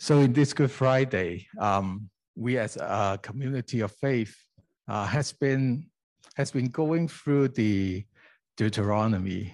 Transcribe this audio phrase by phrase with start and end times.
[0.00, 4.36] So in this Good Friday, um, we as a community of faith
[4.86, 5.86] uh, has been
[6.36, 8.04] has been going through the
[8.56, 9.52] Deuteronomy,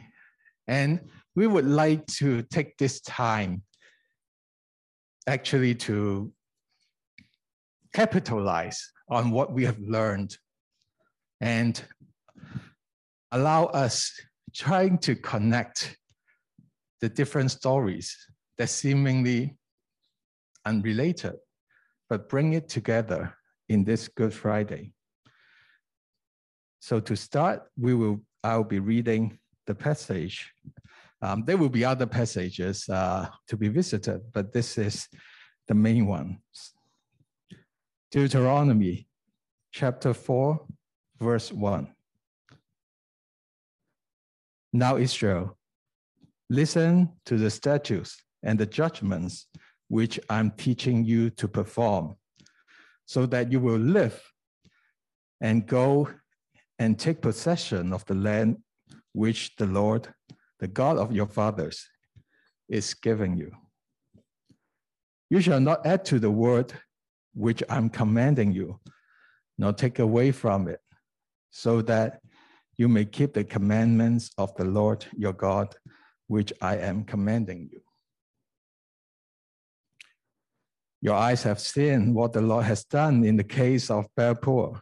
[0.68, 1.00] and
[1.34, 3.62] we would like to take this time
[5.26, 6.30] actually to
[7.94, 10.36] capitalize on what we have learned
[11.40, 11.82] and
[13.32, 14.12] allow us
[14.54, 15.96] trying to connect
[17.00, 18.14] the different stories
[18.58, 19.56] that seemingly
[20.64, 21.36] unrelated,
[22.08, 23.34] but bring it together
[23.68, 24.92] in this Good Friday.
[26.80, 30.52] So to start, we will I'll be reading the passage.
[31.22, 35.08] Um, there will be other passages uh, to be visited, but this is
[35.66, 36.40] the main one.
[38.10, 39.08] Deuteronomy
[39.72, 40.60] chapter 4,
[41.20, 41.88] verse 1.
[44.74, 45.56] Now, Israel,
[46.50, 49.46] listen to the statutes and the judgments
[49.88, 52.16] which I'm teaching you to perform,
[53.06, 54.20] so that you will live
[55.40, 56.08] and go
[56.78, 58.56] and take possession of the land
[59.12, 60.08] which the Lord,
[60.58, 61.86] the God of your fathers,
[62.68, 63.52] is giving you.
[65.30, 66.72] You shall not add to the word
[67.34, 68.80] which I'm commanding you,
[69.58, 70.80] nor take away from it,
[71.50, 72.20] so that
[72.76, 75.76] you may keep the commandments of the Lord your God,
[76.26, 77.83] which I am commanding you.
[81.04, 84.80] Your eyes have seen what the Lord has done in the case of Baal-peor.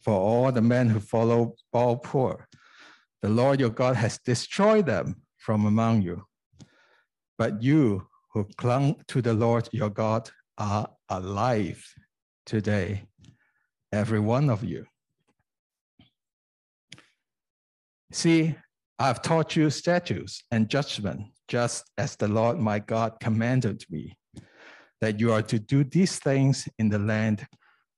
[0.00, 2.48] For all the men who follow Baal-peor,
[3.22, 6.24] the Lord your God has destroyed them from among you.
[7.38, 11.86] But you who clung to the Lord your God are alive
[12.44, 13.04] today,
[13.92, 14.86] every one of you.
[18.10, 18.56] See,
[18.98, 24.16] I've taught you statutes and judgment, just as the Lord my God commanded me
[25.04, 27.46] that you are to do these things in the land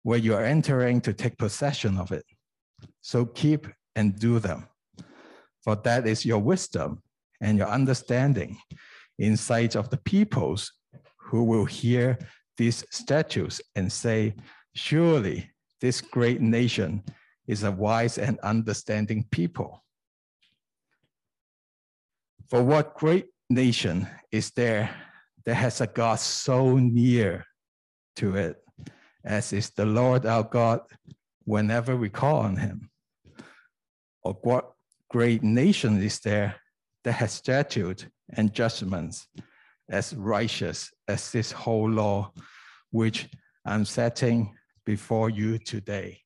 [0.03, 2.25] where you are entering to take possession of it.
[3.01, 4.67] So keep and do them.
[5.63, 7.01] For that is your wisdom
[7.41, 8.59] and your understanding
[9.21, 10.73] in sight of the peoples
[11.17, 12.19] who will hear
[12.57, 14.35] these statutes and say,
[14.75, 15.49] Surely
[15.81, 17.05] this great nation
[17.47, 19.85] is a wise and understanding people.
[22.51, 24.91] For what great nation is there
[25.47, 27.47] that has a God so near
[28.17, 28.57] to it,
[29.25, 30.81] as is the Lord our God
[31.45, 32.91] whenever we call on him?
[34.23, 34.73] Or what
[35.09, 36.57] great nation is there
[37.05, 39.29] that has statute and judgments
[39.89, 42.33] as righteous as this whole law,
[42.91, 43.29] which
[43.65, 44.53] I'm setting
[44.85, 46.21] before you today?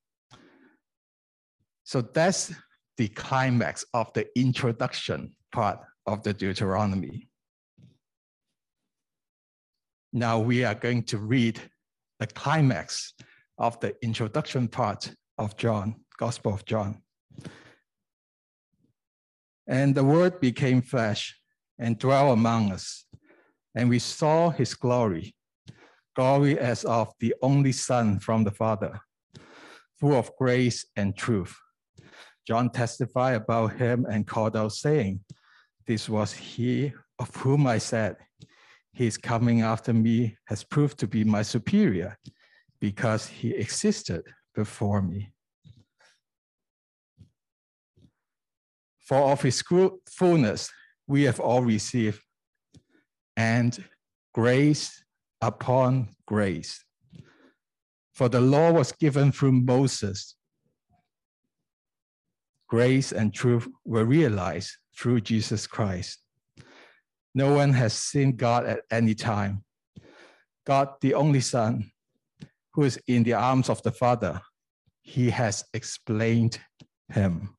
[1.84, 2.54] So that's
[2.96, 7.29] the climax of the introduction part of the Deuteronomy.
[10.12, 11.60] Now we are going to read
[12.18, 13.14] the climax
[13.58, 17.02] of the introduction part of John, Gospel of John.
[19.68, 21.38] And the word became flesh
[21.78, 23.06] and dwelt among us,
[23.76, 25.36] and we saw his glory,
[26.16, 29.00] glory as of the only Son from the Father,
[30.00, 31.56] full of grace and truth.
[32.48, 35.20] John testified about him and called out, saying,
[35.86, 38.16] This was he of whom I said,
[38.92, 42.18] his coming after me has proved to be my superior
[42.80, 44.22] because he existed
[44.54, 45.32] before me.
[48.98, 49.62] For of his
[50.08, 50.70] fullness
[51.06, 52.20] we have all received,
[53.36, 53.84] and
[54.32, 55.02] grace
[55.40, 56.84] upon grace.
[58.14, 60.36] For the law was given through Moses.
[62.68, 66.18] Grace and truth were realized through Jesus Christ.
[67.34, 69.64] No one has seen God at any time.
[70.66, 71.90] God, the only Son,
[72.74, 74.40] who is in the arms of the Father,
[75.02, 76.60] he has explained
[77.08, 77.56] him.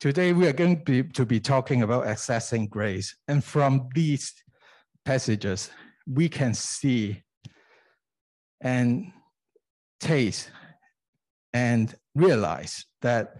[0.00, 3.14] Today, we are going to be, to be talking about accessing grace.
[3.28, 4.32] And from these
[5.04, 5.70] passages,
[6.06, 7.22] we can see
[8.60, 9.12] and
[10.00, 10.50] taste
[11.52, 13.36] and realize that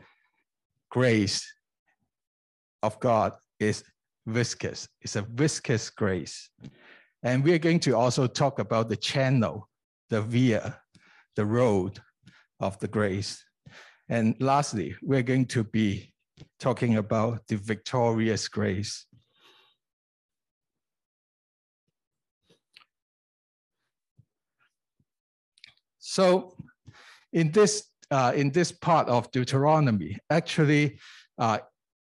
[0.93, 1.51] grace
[2.83, 3.83] of God is
[4.27, 4.87] viscous.
[5.01, 6.51] It's a viscous grace.
[7.23, 9.71] And we are going to also talk about the channel,
[10.11, 10.79] the via,
[11.35, 11.99] the road
[12.61, 13.43] of the grace.
[14.11, 16.13] And lastly, we're going to be
[16.61, 19.07] talking about the victorious grace.
[25.99, 26.55] So
[27.33, 30.99] in this uh, in this part of Deuteronomy, actually,
[31.39, 31.59] uh,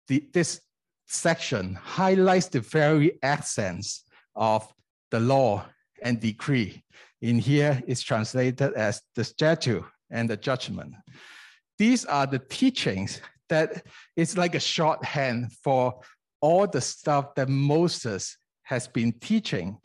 [0.08, 0.62] the, this
[1.08, 4.04] section highlights the very essence
[4.36, 4.72] of
[5.10, 5.66] the law
[6.04, 6.84] and decree.
[7.22, 10.94] In here, it's translated as the statute and the judgment.
[11.80, 13.20] These are the teachings
[13.50, 13.84] that
[14.16, 16.02] it's like a shorthand for
[16.40, 19.78] all the stuff that Moses has been teaching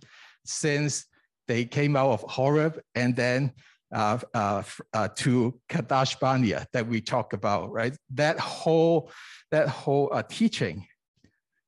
[0.44, 1.06] since
[1.48, 3.52] they came out of Horeb and then
[3.92, 7.96] uh, uh, uh, to Kadesh Barnea that we talk about, right?
[8.14, 9.10] That whole
[9.50, 10.86] that whole uh, teaching,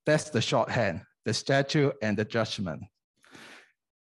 [0.07, 2.83] that's the shorthand, the statute and the judgment,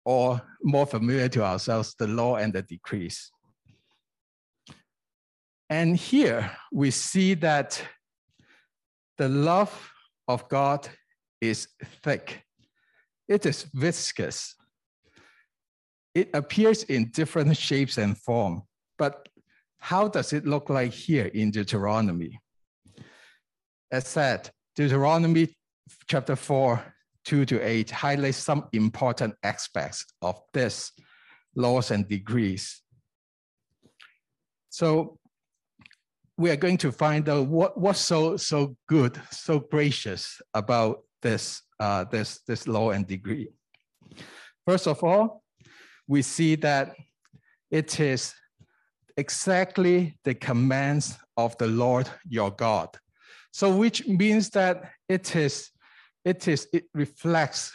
[0.04, 3.32] or more familiar to ourselves, the law and the decrees.
[5.68, 7.82] And here we see that
[9.18, 9.90] the love
[10.28, 10.88] of God
[11.40, 11.68] is
[12.02, 12.44] thick.
[13.26, 14.54] It is viscous.
[16.14, 18.62] It appears in different shapes and form,
[18.98, 19.28] but
[19.78, 22.38] how does it look like here in Deuteronomy?
[23.90, 25.54] As said, Deuteronomy
[26.06, 26.82] chapter 4,
[27.24, 30.92] 2 to 8 highlights some important aspects of this
[31.54, 32.82] laws and degrees.
[34.70, 35.18] So
[36.38, 41.62] we are going to find out what, what's so, so good, so gracious about this,
[41.78, 43.48] uh, this, this law and degree.
[44.66, 45.42] First of all,
[46.12, 46.94] we see that
[47.70, 48.34] it is
[49.16, 52.88] exactly the commands of the Lord your God.
[53.50, 55.70] So which means that it is,
[56.24, 57.72] it is, it reflects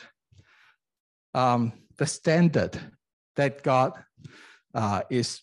[1.34, 2.80] um, the standard
[3.38, 3.94] that God
[4.76, 5.42] uh, is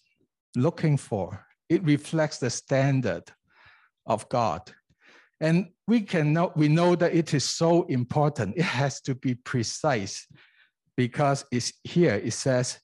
[0.56, 3.24] looking for it reflects the standard
[4.06, 4.62] of God.
[5.40, 8.56] And we can know, we know that it is so important.
[8.56, 10.26] It has to be precise
[10.96, 12.78] because it's here, it says,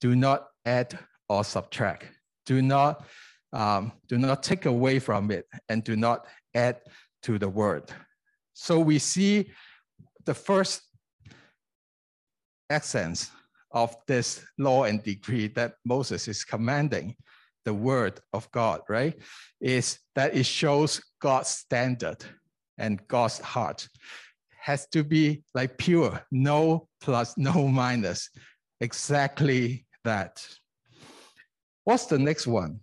[0.00, 2.06] do not add or subtract.
[2.46, 3.04] Do not,
[3.52, 6.80] um, do not take away from it and do not add
[7.22, 7.90] to the word.
[8.54, 9.50] So we see
[10.24, 10.82] the first
[12.70, 13.30] essence
[13.70, 17.16] of this law and decree that Moses is commanding
[17.64, 19.14] the word of God, right?
[19.60, 22.24] Is that it shows God's standard
[22.78, 23.88] and God's heart.
[24.68, 28.28] Has to be like pure, no plus, no minus.
[28.82, 30.46] Exactly that.
[31.84, 32.80] What's the next one?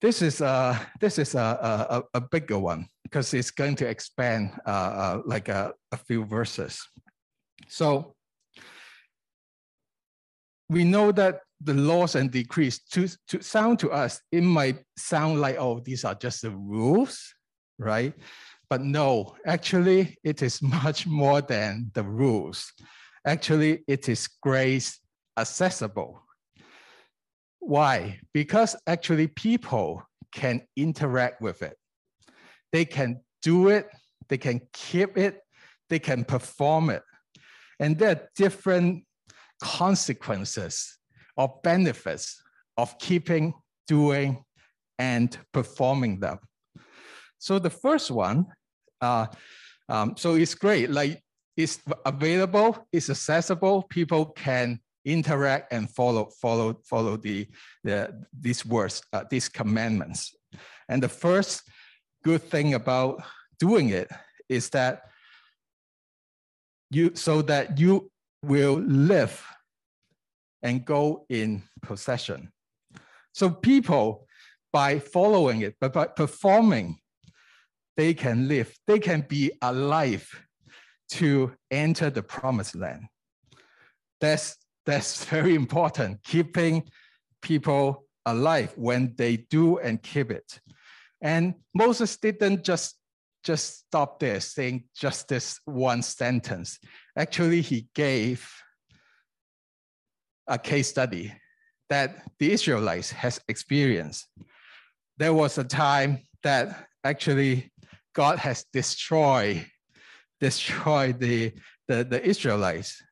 [0.00, 1.46] This is a this is a
[1.90, 6.24] a, a bigger one because it's going to expand uh, uh, like a, a few
[6.24, 6.80] verses.
[7.68, 8.14] So
[10.70, 15.42] we know that the laws and decrees to, to sound to us, it might sound
[15.42, 17.34] like, oh, these are just the rules,
[17.78, 18.14] right?
[18.68, 22.72] But no, actually, it is much more than the rules.
[23.26, 25.00] Actually, it is grace
[25.38, 26.22] accessible.
[27.60, 28.20] Why?
[28.32, 30.02] Because actually people
[30.32, 31.76] can interact with it.
[32.72, 33.88] They can do it,
[34.28, 35.40] they can keep it,
[35.88, 37.02] they can perform it.
[37.80, 39.04] And there are different
[39.60, 40.98] consequences
[41.36, 42.42] or benefits
[42.76, 43.54] of keeping,
[43.86, 44.44] doing,
[44.98, 46.38] and performing them.
[47.38, 48.46] So the first one,
[49.00, 49.26] uh,
[49.88, 51.22] um, so it's great, like
[51.56, 57.48] it's available, it's accessible, people can interact and follow, follow, follow the,
[57.84, 60.34] the, these words, uh, these commandments.
[60.88, 61.62] And the first
[62.24, 63.22] good thing about
[63.58, 64.10] doing it
[64.48, 65.02] is that
[66.90, 68.10] you, so that you
[68.42, 69.42] will live
[70.62, 72.52] and go in possession.
[73.32, 74.26] So people,
[74.72, 76.98] by following it, but by performing,
[77.96, 80.28] they can live, they can be alive
[81.08, 83.06] to enter the promised land.
[84.20, 86.84] That's, that's very important, keeping
[87.42, 90.60] people alive when they do and keep it.
[91.20, 92.96] And Moses didn't just,
[93.44, 96.78] just stop there saying just this one sentence.
[97.16, 98.50] Actually, he gave
[100.46, 101.32] a case study
[101.88, 104.26] that the Israelites has experienced.
[105.18, 107.70] There was a time that actually
[108.16, 109.66] God has destroyed,
[110.40, 111.52] destroyed the,
[111.86, 113.02] the, the Israelites,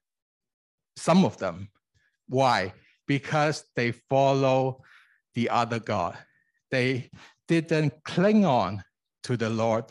[0.97, 1.69] some of them.
[2.27, 2.73] Why?
[3.07, 4.83] Because they follow
[5.35, 6.17] the other God.
[6.71, 7.11] They
[7.49, 8.83] didn't cling on
[9.25, 9.85] to the Lord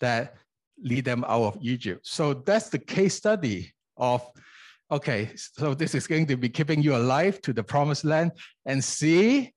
[0.00, 0.34] that
[0.82, 2.00] lead them out of Egypt.
[2.02, 4.28] So that's the case study of
[4.90, 8.32] okay, so this is going to be keeping you alive to the promised land.
[8.66, 9.52] And see,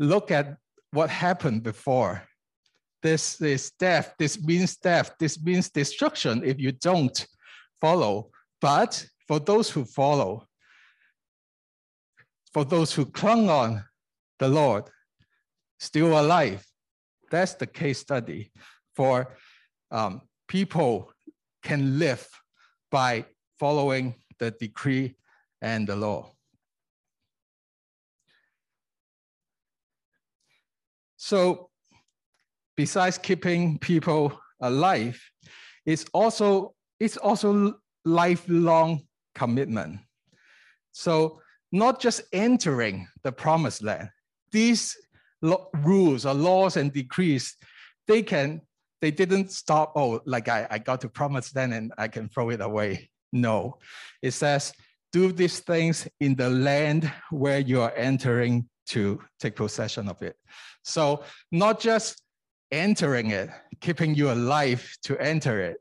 [0.00, 0.56] look at
[0.90, 2.26] what happened before.
[3.02, 4.14] This is death.
[4.18, 5.14] This means death.
[5.18, 7.26] This means destruction if you don't
[7.80, 8.30] follow.
[8.60, 10.46] But for those who follow,
[12.52, 13.84] for those who clung on
[14.38, 14.84] the Lord,
[15.80, 16.64] still alive,
[17.30, 18.52] that's the case study
[18.94, 19.36] for
[19.90, 21.10] um, people
[21.62, 22.28] can live
[22.90, 23.24] by
[23.58, 25.16] following the decree
[25.60, 26.30] and the law.
[31.16, 31.70] So
[32.76, 35.20] besides keeping people alive,
[35.84, 37.74] it's also, it's also
[38.04, 39.02] lifelong
[39.34, 40.00] commitment.
[40.92, 41.40] So
[41.72, 44.10] not just entering the promised land,
[44.52, 44.96] these
[45.42, 47.56] rules or laws and decrees,
[48.06, 48.60] they can,
[49.00, 52.50] they didn't stop, oh, like I, I got to promised land and I can throw
[52.50, 53.10] it away.
[53.32, 53.78] No,
[54.20, 54.72] it says,
[55.12, 60.36] do these things in the land where you are entering to take possession of it.
[60.84, 62.21] So not just
[62.72, 63.50] entering it,
[63.80, 65.76] keeping you alive to enter it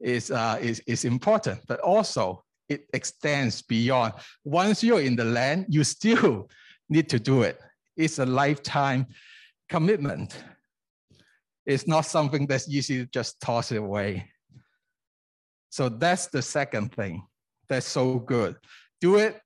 [0.00, 4.12] is, uh, is, is important, but also it extends beyond.
[4.44, 6.48] Once you're in the land, you still
[6.88, 7.58] need to do it.
[7.96, 9.06] It's a lifetime
[9.68, 10.36] commitment.
[11.66, 14.30] It's not something that's easy to just toss it away.
[15.70, 17.26] So that's the second thing
[17.68, 18.56] that's so good.
[19.00, 19.40] Do it,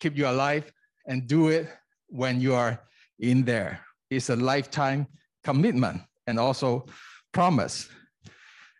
[0.00, 0.72] keep you alive,
[1.06, 1.68] and do it
[2.08, 2.80] when you are
[3.18, 3.80] in there.
[4.08, 5.06] It's a lifetime
[5.42, 6.86] commitment and also
[7.32, 7.88] promise.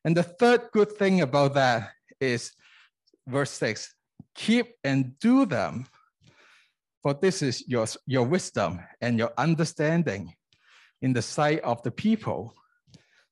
[0.04, 2.52] And the third good thing about that is
[3.26, 3.94] verse six,
[4.34, 5.86] keep and do them,
[7.02, 10.34] for this is your, your wisdom and your understanding
[11.02, 12.54] in the sight of the people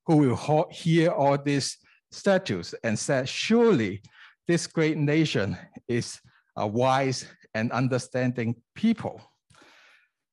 [0.06, 1.78] who will hear all these
[2.10, 4.02] statutes and say, surely
[4.48, 6.20] this great nation is
[6.56, 9.20] a wise and understanding people.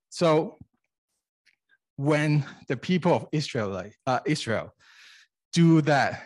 [0.10, 0.57] So
[1.98, 4.74] when the people of Israel, uh, Israel
[5.52, 6.24] do that,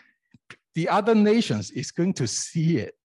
[0.76, 2.96] the other nations is going to see it,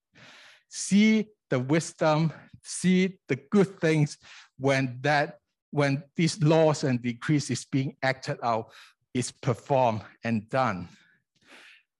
[0.69, 2.33] see the wisdom,
[2.63, 4.19] see the good things
[4.59, 5.39] when that
[5.71, 8.71] when these laws and decrees is being acted out,
[9.13, 10.89] is performed and done.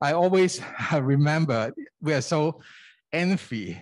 [0.01, 0.61] I always
[0.93, 2.61] remember we are so
[3.13, 3.81] envy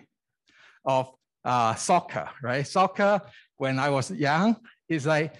[0.84, 1.10] of
[1.44, 2.66] uh, soccer, right?
[2.66, 3.20] Soccer,
[3.56, 4.56] when I was young,
[4.88, 5.34] is like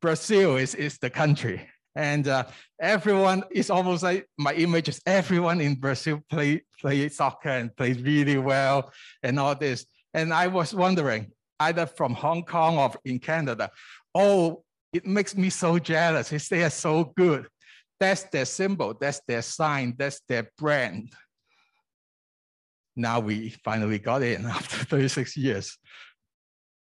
[0.00, 1.68] Brazil is, is the country.
[1.94, 2.44] And uh,
[2.80, 8.00] everyone is almost like my image is everyone in Brazil play, play soccer and plays
[8.00, 9.84] really well and all this.
[10.14, 13.70] And I was wondering, either from Hong Kong or in Canada,
[14.14, 14.62] oh,
[14.92, 16.48] it makes me so jealous.
[16.48, 17.48] They are so good.
[18.00, 21.12] That's their symbol, that's their sign, that's their brand.
[22.94, 25.78] Now we finally got in after 36 years.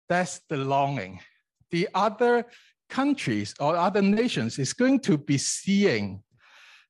[0.10, 1.22] That's the longing.
[1.72, 2.46] The other
[2.90, 6.24] countries or other nations is going to be seeing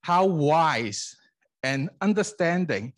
[0.02, 1.16] how wise
[1.62, 2.92] and understanding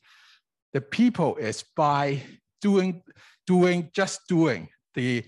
[0.73, 2.23] the people is by
[2.61, 3.03] doing,
[3.47, 5.25] doing just doing the,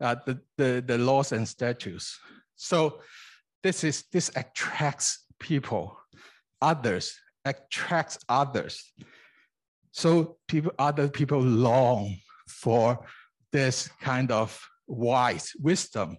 [0.00, 2.18] uh, the, the, the laws and statutes.
[2.56, 3.00] So
[3.62, 5.96] this is this attracts people,
[6.60, 8.92] others, attracts others.
[9.92, 12.16] So people, other people long
[12.48, 13.06] for
[13.52, 16.16] this kind of wise wisdom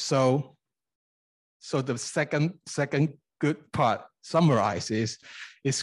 [0.00, 0.56] so,
[1.58, 5.18] so the second, second good part summarize is,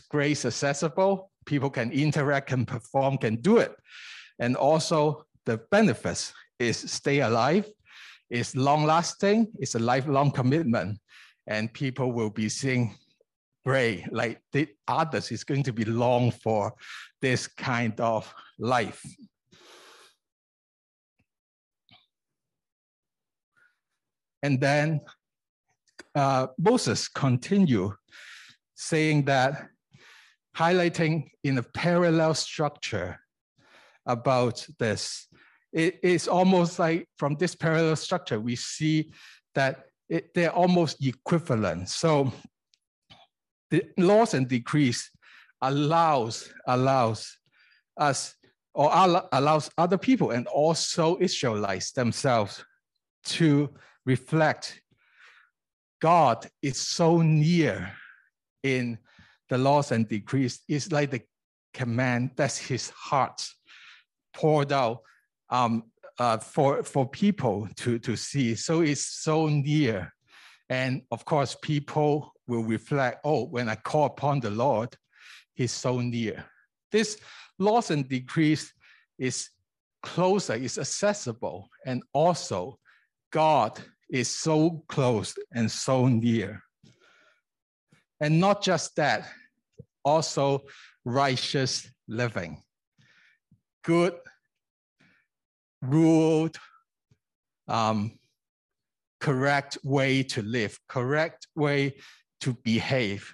[0.10, 1.32] grace accessible?
[1.46, 3.76] People can interact, can perform, can do it.
[4.40, 7.66] And also the benefits is stay alive,
[8.30, 11.00] is long lasting, it's a lifelong commitment.
[11.48, 12.96] And people will be seeing
[13.66, 16.74] great, like the others is going to be long for
[17.22, 19.04] this kind of life.
[24.48, 25.02] And then
[26.16, 27.94] uh, Moses continue
[28.76, 29.68] saying that,
[30.56, 33.20] highlighting in a parallel structure
[34.06, 35.28] about this.
[35.74, 39.12] It is almost like from this parallel structure, we see
[39.54, 41.90] that it, they're almost equivalent.
[41.90, 42.32] So
[43.70, 45.12] the laws and decrees
[45.62, 47.38] allows, allows
[47.98, 48.34] us
[48.74, 48.90] or
[49.34, 52.64] allows other people and also Israelites themselves
[53.26, 53.70] to
[54.08, 54.82] reflect
[56.02, 57.92] God is so near
[58.64, 58.98] in
[59.50, 60.62] the laws and decrees.
[60.68, 61.22] It's like the
[61.74, 63.46] command that's his heart
[64.34, 65.02] poured out
[65.50, 65.84] um,
[66.20, 68.56] uh, for, for people to, to see.
[68.56, 70.14] So it's so near.
[70.70, 74.96] And of course, people will reflect, oh, when I call upon the Lord,
[75.54, 76.46] he's so near.
[76.92, 77.20] This
[77.60, 78.74] laws and decrees
[79.18, 79.50] is
[80.02, 82.80] closer, is accessible, and also
[83.32, 86.62] God is so close and so near.
[88.20, 89.28] And not just that,
[90.04, 90.64] also
[91.06, 92.64] righteous living,
[93.84, 94.16] good,
[95.82, 96.58] ruled,
[97.68, 98.18] um,
[99.20, 101.96] correct way to live, correct way
[102.42, 103.34] to behave.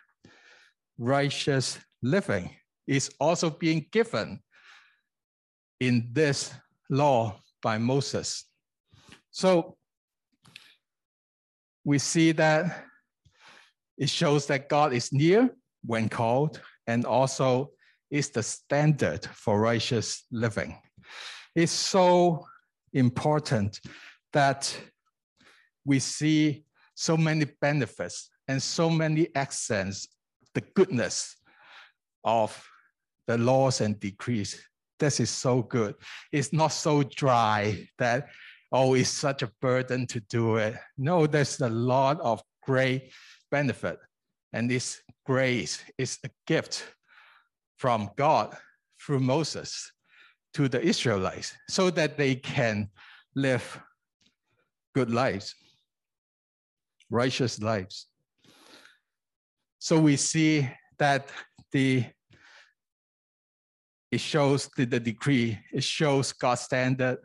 [0.97, 2.55] Righteous living
[2.87, 4.39] is also being given
[5.79, 6.53] in this
[6.89, 8.45] law by Moses.
[9.31, 9.77] So
[11.83, 12.85] we see that
[13.97, 15.49] it shows that God is near
[15.85, 17.71] when called and also
[18.09, 20.77] is the standard for righteous living.
[21.55, 22.45] It's so
[22.93, 23.79] important
[24.31, 24.75] that
[25.85, 30.07] we see so many benefits and so many accents,
[30.53, 31.35] the goodness
[32.23, 32.65] of
[33.27, 34.61] the laws and decrees.
[34.99, 35.95] This is so good.
[36.31, 38.27] It's not so dry that,
[38.73, 40.75] oh, it's such a burden to do it.
[40.97, 43.11] No, there's a lot of great
[43.51, 43.99] benefit.
[44.51, 46.83] And this grace is a gift
[47.77, 48.57] from God
[48.99, 49.91] through Moses
[50.55, 52.89] to the Israelites so that they can
[53.35, 53.79] live
[54.95, 55.55] good lives,
[57.09, 58.07] righteous lives.
[59.79, 61.29] So we see that
[61.71, 62.05] the
[64.11, 67.17] it shows the, the decree, it shows God's standard,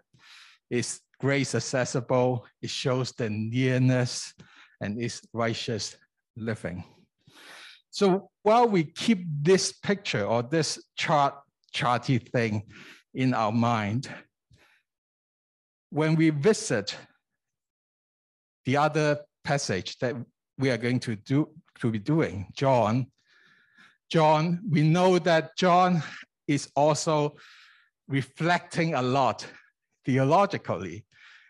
[0.70, 4.32] it's grace accessible, it shows the nearness
[4.80, 5.96] and it's righteous
[6.36, 6.84] living.
[7.90, 11.34] So while we keep this picture or this chart,
[11.74, 12.62] charty thing
[13.14, 14.08] in our mind,
[15.90, 16.96] when we visit
[18.66, 20.14] the other passage that
[20.58, 21.48] we are going to do
[21.80, 23.06] to be doing, John,
[24.10, 26.02] John, we know that John
[26.46, 27.36] is also
[28.08, 29.46] reflecting a lot
[30.04, 31.04] theologically,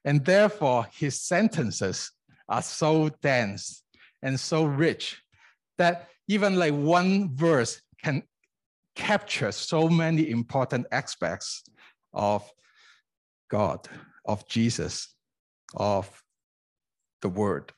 [0.04, 2.12] and therefore his sentences
[2.48, 3.82] are so dense
[4.22, 5.20] and so rich
[5.76, 8.22] that even like one verse can
[8.94, 11.62] capture so many important aspects
[12.12, 12.50] of
[13.48, 13.88] God,
[14.24, 15.14] of Jesus,
[15.74, 16.22] of
[17.22, 17.72] the Word.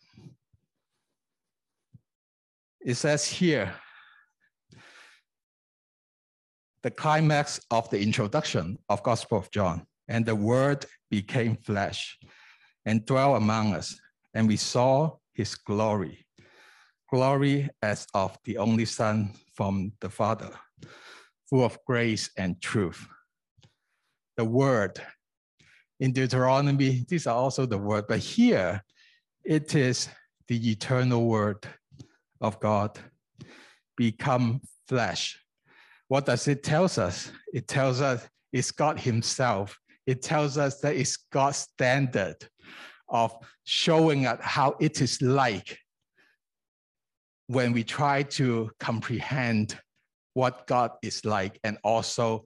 [2.81, 3.75] It says here,
[6.83, 12.19] the climax of the introduction of Gospel of John, and the Word became flesh
[12.85, 13.99] and dwelt among us,
[14.35, 16.27] and we saw his glory,
[17.11, 20.51] glory as of the only Son from the Father,
[21.49, 23.07] full of grace and truth.
[24.37, 25.01] The word
[25.99, 28.83] in Deuteronomy, these are also the word, but here
[29.45, 30.09] it is
[30.49, 31.67] the eternal word
[32.41, 32.99] of God
[33.97, 35.39] become flesh.
[36.09, 37.31] What does it tell us?
[37.53, 39.79] It tells us it's God Himself.
[40.07, 42.37] It tells us that it's God's standard
[43.09, 45.79] of showing us how it is like
[47.47, 49.79] when we try to comprehend
[50.35, 52.45] what God is like and also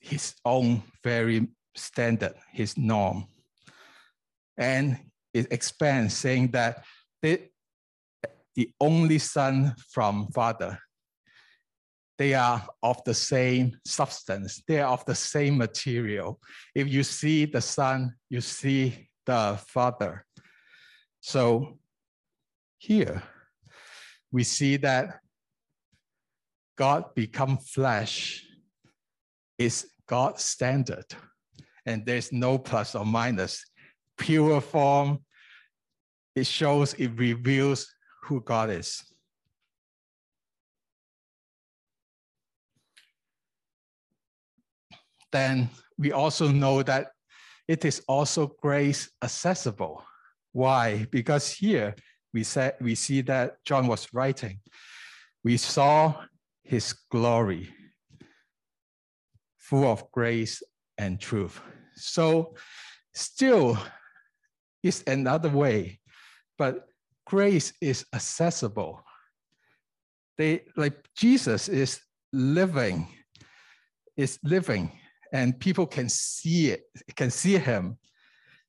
[0.00, 3.26] his own very standard, his norm.
[4.56, 4.98] And
[5.34, 6.84] it expands saying that
[7.22, 7.42] the,
[8.54, 10.78] the only son from father,
[12.22, 16.38] they are of the same substance, they are of the same material.
[16.72, 20.24] If you see the son, you see the father.
[21.20, 21.80] So
[22.78, 23.24] here,
[24.30, 25.18] we see that
[26.78, 28.46] God become flesh
[29.58, 31.06] is God's standard,
[31.86, 33.64] and there's no plus or minus.
[34.16, 35.18] Pure form,
[36.36, 39.11] it shows, it reveals who God is.
[45.32, 47.08] Then we also know that
[47.66, 50.04] it is also grace accessible.
[50.52, 51.06] Why?
[51.10, 51.94] Because here
[52.32, 54.60] we, said, we see that John was writing.
[55.42, 56.14] We saw
[56.62, 57.70] his glory,
[59.58, 60.62] full of grace
[60.98, 61.60] and truth.
[61.96, 62.54] So,
[63.14, 63.78] still,
[64.82, 66.00] is another way,
[66.58, 66.88] but
[67.26, 69.02] grace is accessible.
[70.38, 72.00] They like Jesus is
[72.32, 73.06] living,
[74.16, 74.90] is living,
[75.32, 76.82] and people can see it,
[77.16, 77.96] can see him,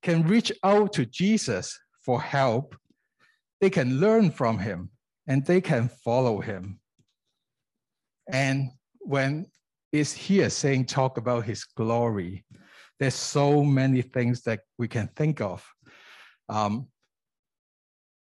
[0.01, 2.75] can reach out to Jesus for help
[3.63, 4.89] they can learn from him
[5.25, 6.81] and they can follow him.
[8.27, 9.45] And when
[9.93, 12.43] it's here saying talk about his glory,
[12.99, 15.65] there's so many things that we can think of.
[16.49, 16.87] Um,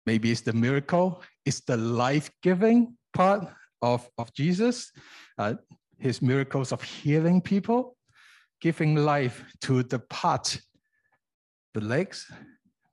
[0.06, 3.48] maybe it's the miracle, it's the life-giving part
[3.82, 4.92] of, of Jesus,
[5.38, 5.54] uh,
[5.98, 7.96] his miracles of healing people,
[8.62, 10.62] giving life to the part,
[11.74, 12.32] the legs,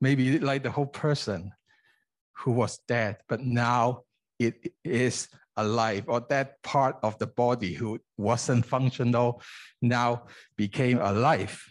[0.00, 1.52] maybe like the whole person
[2.32, 4.02] who was dead, but now
[4.38, 9.42] it is alive, or that part of the body who wasn't functional
[9.82, 10.22] now
[10.56, 11.62] became alive.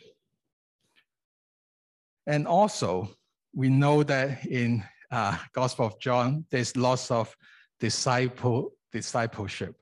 [2.27, 3.09] And also,
[3.55, 7.33] we know that in uh, Gospel of John, there's lots of
[7.79, 9.75] disciple discipleship.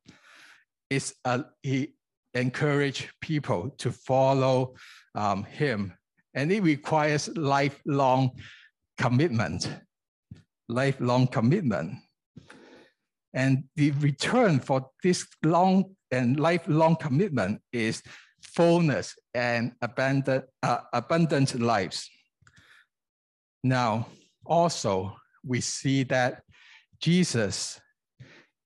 [0.89, 1.95] It's a, he
[2.36, 4.76] encouraged people to follow
[5.15, 5.93] um, him,
[6.34, 8.32] and it requires lifelong
[8.98, 9.69] commitment.
[10.67, 11.93] Lifelong commitment.
[13.34, 18.02] And the return for this long and lifelong commitment is
[18.41, 22.10] fullness and abundant, uh, abundant lives.
[23.63, 24.08] Now,
[24.45, 26.43] also, we see that
[27.02, 27.80] Jesus,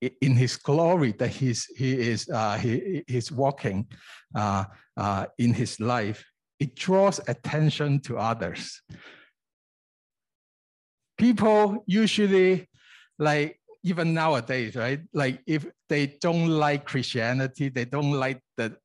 [0.00, 3.86] in his glory, that he's, he is uh, he, he's walking
[4.34, 4.64] uh,
[4.96, 6.24] uh, in his life,
[6.58, 8.82] it draws attention to others.
[11.18, 12.68] People usually
[13.18, 15.00] like even nowadays, right?
[15.12, 18.76] Like if they don't like Christianity, they don't like the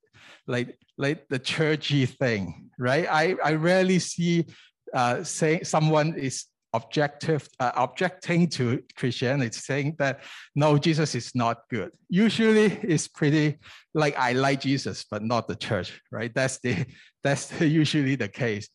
[0.47, 3.07] like like the churchy thing, right?
[3.09, 4.45] I, I rarely see
[4.93, 10.21] uh, saying someone is objective uh, objecting to Christianity, saying that
[10.55, 11.91] no, Jesus is not good.
[12.09, 13.57] Usually, it's pretty
[13.93, 16.33] like I like Jesus, but not the church, right?
[16.33, 16.85] That's the
[17.23, 18.69] that's the, usually the case.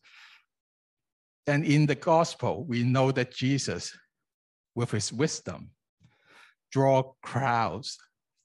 [1.47, 3.97] And in the gospel, we know that Jesus,
[4.75, 5.71] with his wisdom,
[6.71, 7.97] draw crowds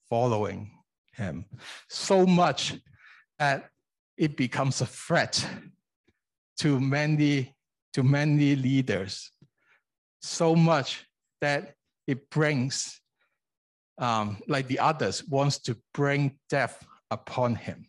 [0.08, 0.70] following
[1.14, 1.46] him
[1.88, 2.74] so much
[3.38, 3.70] that
[4.16, 5.46] it becomes a threat
[6.58, 7.54] to many
[7.92, 9.30] to many leaders
[10.20, 11.06] so much
[11.40, 11.74] that
[12.06, 13.00] it brings
[13.98, 17.86] um, like the others wants to bring death upon him.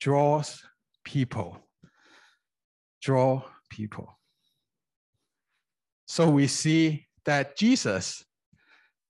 [0.00, 0.62] Draws
[1.04, 1.58] people.
[3.02, 4.18] Draw people.
[6.06, 8.24] So we see that jesus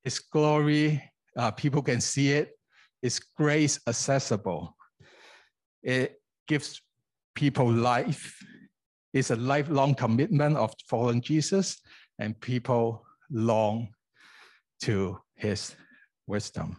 [0.05, 1.03] his glory
[1.37, 2.53] uh, people can see it
[3.03, 4.77] his grace accessible.
[5.83, 6.81] It gives
[7.35, 8.39] people life.
[9.13, 11.81] It's a lifelong commitment of following Jesus,
[12.19, 13.89] and people long
[14.83, 15.75] to his
[16.27, 16.77] wisdom.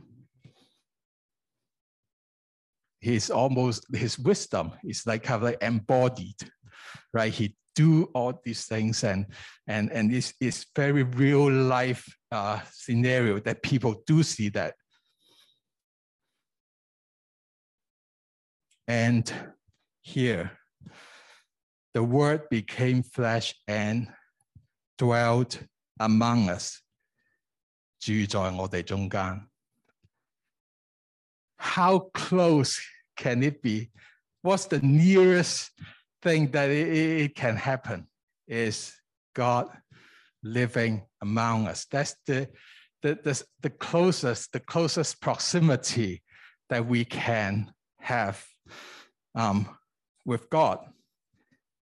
[2.99, 6.37] He's almost his wisdom is like kind of like embodied,
[7.13, 7.33] right?
[7.33, 9.25] He do all these things and
[9.67, 14.75] and and this is very real life uh, scenario that people do see that
[18.87, 19.31] And
[20.01, 20.51] here,
[21.93, 24.07] the word became flesh and
[24.96, 25.58] dwelt
[25.98, 26.80] among us,
[27.98, 29.48] 住在我哋中间.
[31.56, 32.78] How close
[33.16, 33.90] can it be?
[34.42, 35.70] What's the nearest
[36.22, 38.06] thing that it, it can happen?
[38.46, 38.92] Is
[39.34, 39.68] God
[40.42, 41.86] living among us.
[41.90, 42.48] That's the,
[43.02, 46.22] the, the, the closest, the closest proximity
[46.68, 48.44] that we can have
[49.34, 49.68] um,
[50.24, 50.80] with God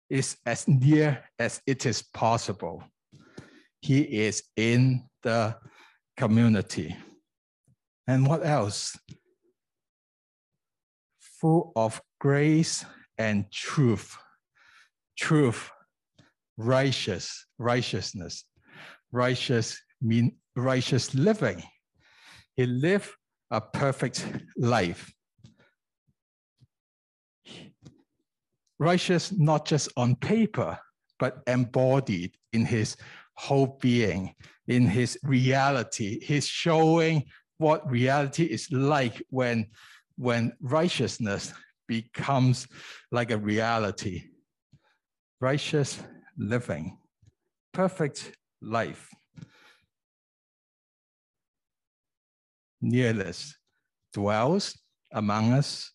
[0.10, 2.84] is as near as it is possible.
[3.81, 5.57] He is in the
[6.17, 6.97] community.
[8.07, 8.99] And what else?
[11.41, 12.85] Full of grace
[13.19, 14.17] and truth.
[15.17, 15.71] Truth,
[16.57, 18.45] righteous, righteousness.
[19.13, 21.63] Righteous mean righteous living.
[22.57, 23.11] He lived
[23.51, 25.13] a perfect life.
[28.79, 30.79] righteous not just on paper,
[31.19, 32.97] but embodied in his
[33.39, 34.35] whole being,
[34.67, 36.21] in his reality.
[36.23, 37.25] He's showing
[37.59, 39.67] what reality is like when,
[40.17, 41.53] when righteousness
[41.87, 42.67] becomes
[43.11, 44.25] like a reality.
[45.41, 45.99] Righteous
[46.37, 46.99] living,
[47.73, 49.09] perfect life.
[52.81, 53.57] Nearness
[54.13, 54.79] dwells
[55.13, 55.91] among us,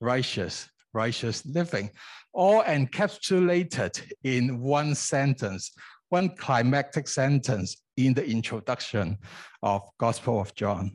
[0.00, 1.90] righteous righteous living,
[2.32, 5.72] all encapsulated in one sentence,
[6.10, 9.18] one climactic sentence in the introduction
[9.62, 10.92] of Gospel of John.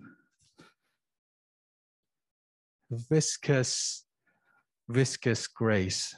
[2.89, 4.06] Viscous,
[4.88, 6.15] viscous grace.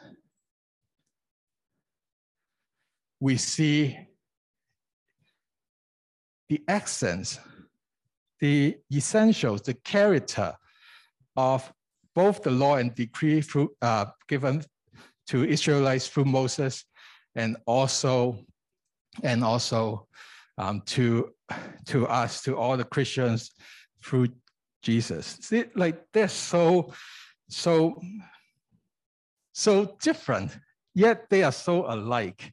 [3.19, 3.97] We see
[6.49, 7.39] the essence,
[8.39, 10.53] the essentials, the character
[11.35, 11.71] of
[12.13, 14.63] both the law and decree through, uh, given
[15.27, 16.85] to Israelites through Moses,
[17.35, 18.39] and also,
[19.23, 20.07] and also
[20.57, 21.31] um, to
[21.85, 23.51] to us, to all the Christians
[24.03, 24.29] through
[24.81, 25.37] Jesus.
[25.41, 26.93] See, like they're so
[27.49, 28.01] so
[29.53, 30.57] so different,
[30.93, 32.51] yet they are so alike.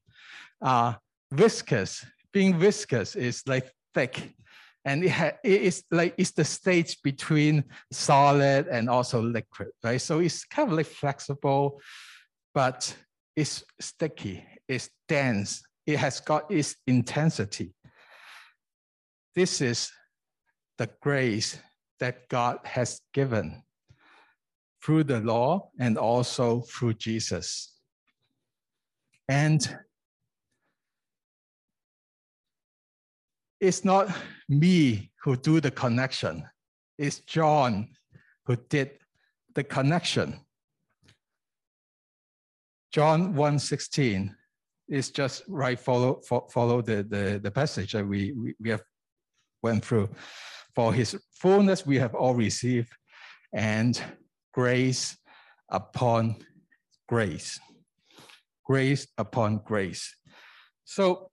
[0.61, 0.95] Uh,
[1.33, 4.35] viscous, being viscous is like thick
[4.85, 10.01] and it, ha- it is like it's the stage between solid and also liquid, right?
[10.01, 11.81] So it's kind of like flexible,
[12.55, 12.95] but
[13.37, 17.75] it's sticky, it's dense, it has got its intensity.
[19.35, 19.91] This is
[20.79, 21.59] the grace
[22.01, 23.63] that God has given
[24.85, 27.73] through the law and also through Jesus.
[29.29, 29.77] And
[33.61, 34.09] it's not
[34.49, 36.45] me who do the connection.
[36.99, 37.89] It's John
[38.45, 38.91] who did
[39.55, 40.41] the connection.
[42.93, 44.35] John 1.16
[44.93, 48.85] is just right follow follow the, the, the passage that we, we, we have
[49.63, 50.11] went through.
[50.75, 52.93] For his fullness we have all received,
[53.55, 54.01] and
[54.53, 55.17] grace
[55.71, 56.37] upon
[57.09, 57.59] grace.
[58.67, 60.15] Grace upon grace.
[60.85, 61.31] So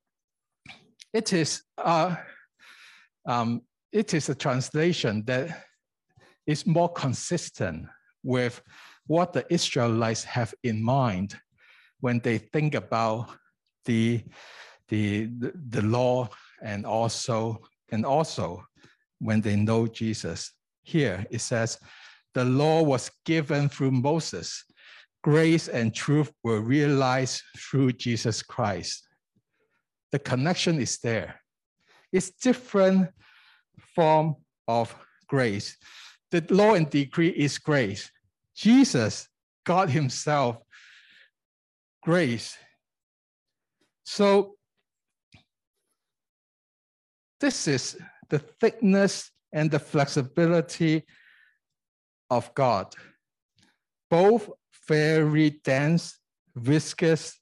[1.13, 2.15] it is uh,
[3.27, 5.65] um, it is a translation that
[6.47, 7.87] is more consistent
[8.23, 8.61] with
[9.07, 11.37] what the Israelites have in mind
[11.99, 13.29] when they think about
[13.89, 14.23] the,
[14.89, 15.27] the,
[15.69, 16.29] the, law
[16.61, 17.59] and also,
[17.91, 18.63] and also
[19.17, 20.53] when they know Jesus.
[20.83, 21.79] Here it says,
[22.35, 24.63] the law was given through Moses.
[25.23, 29.07] Grace and truth were realized through Jesus Christ.
[30.11, 31.41] The connection is there.
[32.11, 33.09] It's different
[33.95, 34.35] form
[34.67, 34.95] of
[35.27, 35.77] grace.
[36.29, 38.11] The law and decree is grace.
[38.55, 39.27] Jesus,
[39.65, 40.57] God Himself,
[42.03, 42.55] grace.
[44.11, 44.55] So
[47.39, 47.95] this is
[48.29, 51.05] the thickness and the flexibility
[52.31, 52.95] of God,
[54.09, 54.49] both
[54.87, 56.17] very dense,
[56.55, 57.39] viscous,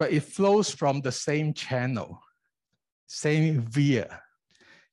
[0.00, 2.20] but it flows from the same channel,
[3.06, 4.20] same via.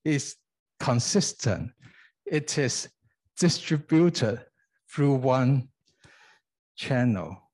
[0.05, 0.35] It's
[0.79, 1.71] consistent.
[2.27, 2.87] It is
[3.39, 4.45] distributed
[4.93, 5.69] through one
[6.77, 7.48] channel.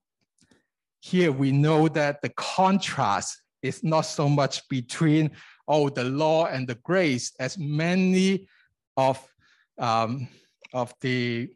[1.05, 5.29] Here we know that the contrast is not so much between,
[5.67, 8.47] oh, the law and the grace as many
[8.97, 9.23] of
[9.77, 10.27] um,
[10.73, 11.47] of the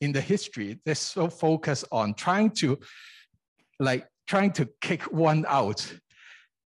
[0.00, 2.80] in the history, they're so focused on trying to
[3.78, 5.86] like trying to kick one out.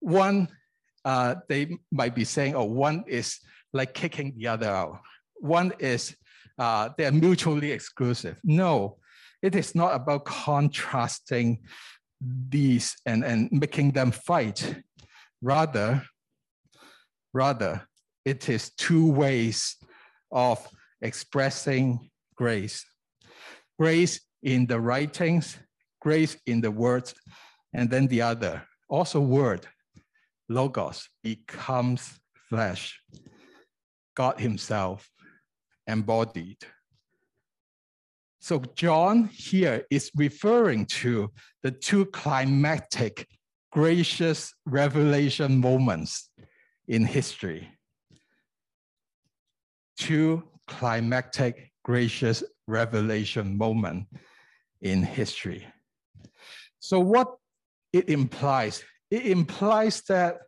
[0.00, 0.48] One,
[1.04, 3.38] uh, they might be saying, oh, one is
[3.72, 5.00] like kicking the other out.
[5.36, 6.16] One is
[6.58, 8.36] uh, they're mutually exclusive.
[8.42, 8.98] No,
[9.42, 11.60] it is not about contrasting
[12.20, 14.82] these and, and making them fight.
[15.42, 16.02] Rather,
[17.32, 17.86] rather,
[18.24, 19.76] it is two ways
[20.30, 20.66] of
[21.00, 22.84] expressing grace.
[23.78, 25.58] Grace in the writings,
[26.00, 27.14] grace in the words,
[27.72, 29.66] and then the other, also word,
[30.48, 33.00] logos, becomes flesh.
[34.14, 35.08] God himself
[35.86, 36.58] embodied.
[38.40, 41.30] So John here is referring to
[41.62, 43.28] the two climactic,
[43.70, 46.30] gracious revelation moments
[46.88, 47.68] in history.
[49.98, 54.06] Two climactic, gracious revelation moment
[54.80, 55.66] in history.
[56.78, 57.36] So what
[57.92, 60.38] it implies, it implies that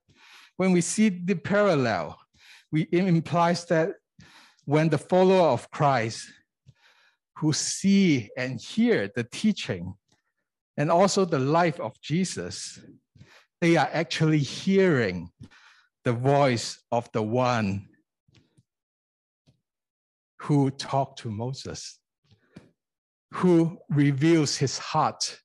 [0.57, 2.19] when we see the parallel,
[2.71, 3.91] we, it implies that
[4.65, 6.27] when the follower of Christ
[7.43, 9.93] who see and hear the teaching
[10.77, 12.79] and also the life of Jesus,
[13.61, 15.29] they are actually hearing
[16.05, 17.89] the voice of the one
[20.39, 21.99] who talked to Moses,
[23.35, 25.41] who reveals his heart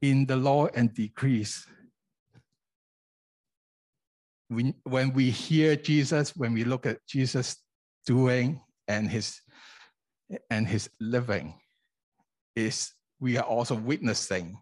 [0.00, 1.66] in the law and decrees.
[4.48, 7.56] when we hear Jesus, when we look at Jesus
[8.06, 9.40] doing and his
[10.50, 11.54] and his living,
[12.56, 14.58] is we are also witnessing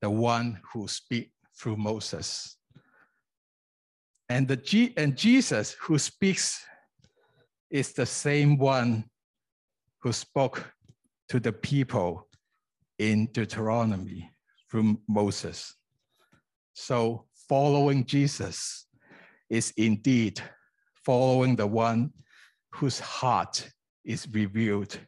[0.00, 2.56] the one who speak through Moses.
[4.28, 6.62] And the G and Jesus who speaks
[7.70, 9.04] is the same one
[10.00, 10.72] who spoke
[11.28, 12.28] to the people
[12.98, 14.30] in Deuteronomy
[14.70, 15.74] through Moses.
[16.74, 18.86] So following Jesus
[19.50, 20.40] is indeed
[21.04, 22.12] following the one
[22.72, 23.70] whose heart
[24.04, 24.98] is revealed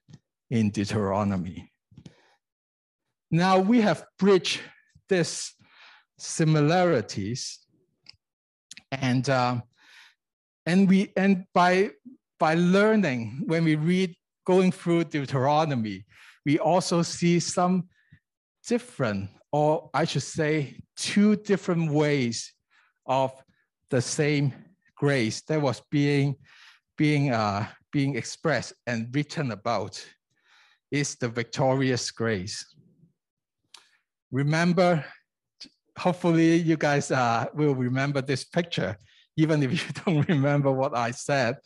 [0.50, 1.72] in Deuteronomy.
[3.30, 4.60] Now we have bridged
[5.08, 5.54] these
[6.18, 7.58] similarities
[8.90, 9.60] and uh,
[10.66, 11.90] and we and by
[12.38, 16.04] by learning, when we read going through Deuteronomy,
[16.46, 17.88] we also see some
[18.66, 22.52] different, or I should say, two different ways
[23.06, 23.32] of
[23.90, 24.54] the same
[24.96, 26.36] grace that was being
[26.96, 30.04] being uh, being expressed and written about
[30.90, 32.64] is the victorious grace.
[34.30, 35.04] Remember,
[35.98, 38.96] hopefully you guys uh, will remember this picture.
[39.36, 41.56] even if you don't remember what I said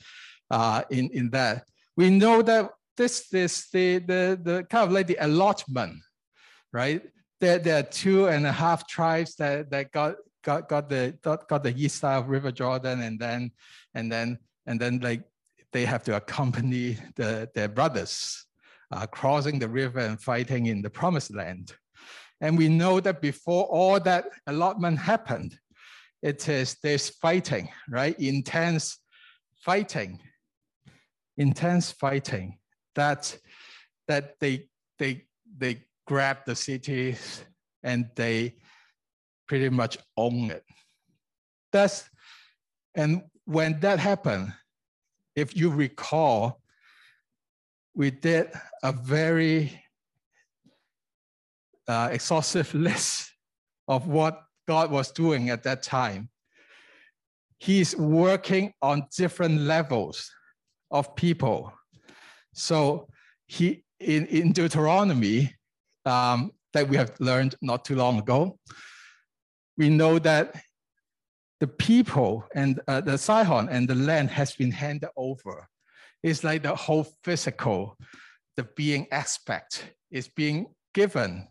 [0.50, 1.64] uh, in, in that.
[1.96, 5.96] We know that this is the, the, the kind of like the allotment,
[6.72, 7.02] right?
[7.40, 11.48] There, there are two and a half tribes that, that got, got, got, the, got,
[11.48, 13.50] got the east side of River Jordan and then,
[13.94, 15.22] and then, and then like
[15.74, 18.46] they have to accompany the, their brothers
[18.92, 21.72] uh, crossing the river and fighting in the promised land.
[22.40, 25.58] And we know that before all that allotment happened,
[26.22, 28.16] it is this fighting, right?
[28.20, 28.98] Intense
[29.64, 30.20] fighting,
[31.38, 32.58] intense fighting
[32.94, 33.36] that,
[34.06, 34.68] that they,
[35.00, 35.24] they,
[35.58, 37.44] they grab the cities
[37.82, 38.54] and they
[39.48, 40.62] pretty much own it.
[41.72, 42.08] That's,
[42.94, 44.52] and when that happened,
[45.36, 46.60] if you recall,
[47.94, 48.50] we did
[48.82, 49.80] a very
[51.88, 53.32] uh, exhaustive list
[53.88, 56.28] of what God was doing at that time.
[57.58, 60.30] He's working on different levels
[60.90, 61.72] of people.
[62.52, 63.08] So
[63.46, 65.54] he in, in Deuteronomy
[66.04, 68.58] um, that we have learned not too long ago,
[69.76, 70.54] we know that
[71.64, 75.66] the people and uh, the Sihon and the land has been handed over.
[76.22, 77.96] It's like the whole physical,
[78.58, 81.48] the being aspect is being given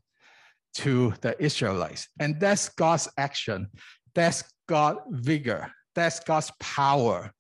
[0.76, 2.10] to the Israelites.
[2.20, 3.70] And that's God's action.
[4.14, 5.72] That's God's vigor.
[5.96, 7.32] That's God's power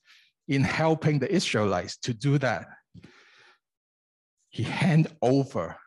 [0.48, 2.66] in helping the Israelites to do that.
[4.50, 5.78] He hand over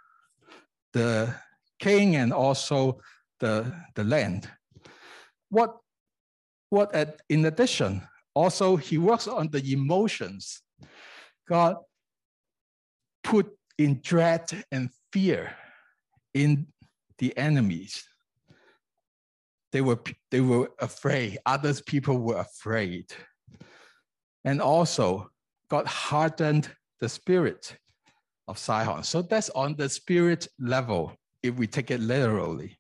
[0.93, 1.35] the
[1.81, 3.01] king and also
[3.41, 4.49] the, the land.
[5.51, 5.79] What,
[6.71, 8.03] what at, in addition,
[8.35, 10.63] also he works on the emotions.
[11.49, 11.77] God
[13.23, 15.55] put in dread and fear
[16.35, 16.67] in
[17.19, 18.05] the enemies.
[19.73, 20.01] They were,
[20.31, 21.39] they were afraid.
[21.47, 23.13] Others people were afraid.
[24.45, 25.31] And also,
[25.69, 27.77] God hardened the spirit
[28.49, 29.03] of Sihon.
[29.03, 32.79] So that's on the spirit level, if we take it literally.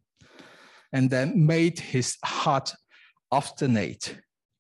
[0.92, 2.72] And then made his heart
[3.30, 4.18] obstinate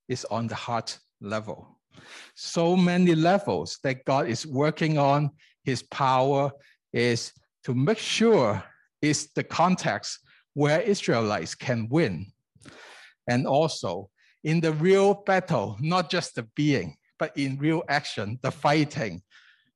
[0.08, 1.78] is on the heart level.
[2.34, 5.30] So many levels that God is working on
[5.64, 6.50] his power
[6.92, 7.32] is
[7.64, 8.62] to make sure
[9.02, 10.20] is the context
[10.54, 12.26] where Israelites can win.
[13.28, 14.10] And also
[14.44, 19.22] in the real battle, not just the being, but in real action, the fighting,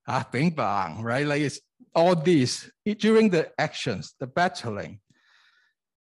[0.06, 1.26] ah, bing bang, right?
[1.26, 1.60] Like it's
[1.94, 5.00] all these during the actions, the battling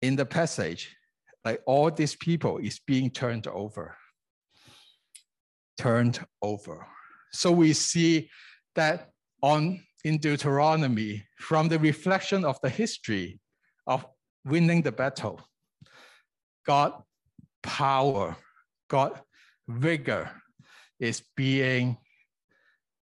[0.02, 0.94] in the passage,
[1.44, 3.96] like all these people is being turned over.
[5.78, 6.86] Turned over.
[7.32, 8.30] So we see
[8.74, 9.10] that
[9.42, 13.40] on in Deuteronomy from the reflection of the history
[13.86, 14.06] of
[14.44, 15.40] winning the battle.
[16.66, 16.92] God
[17.62, 18.36] power,
[18.88, 19.20] God
[19.68, 20.30] vigor
[21.00, 21.96] is being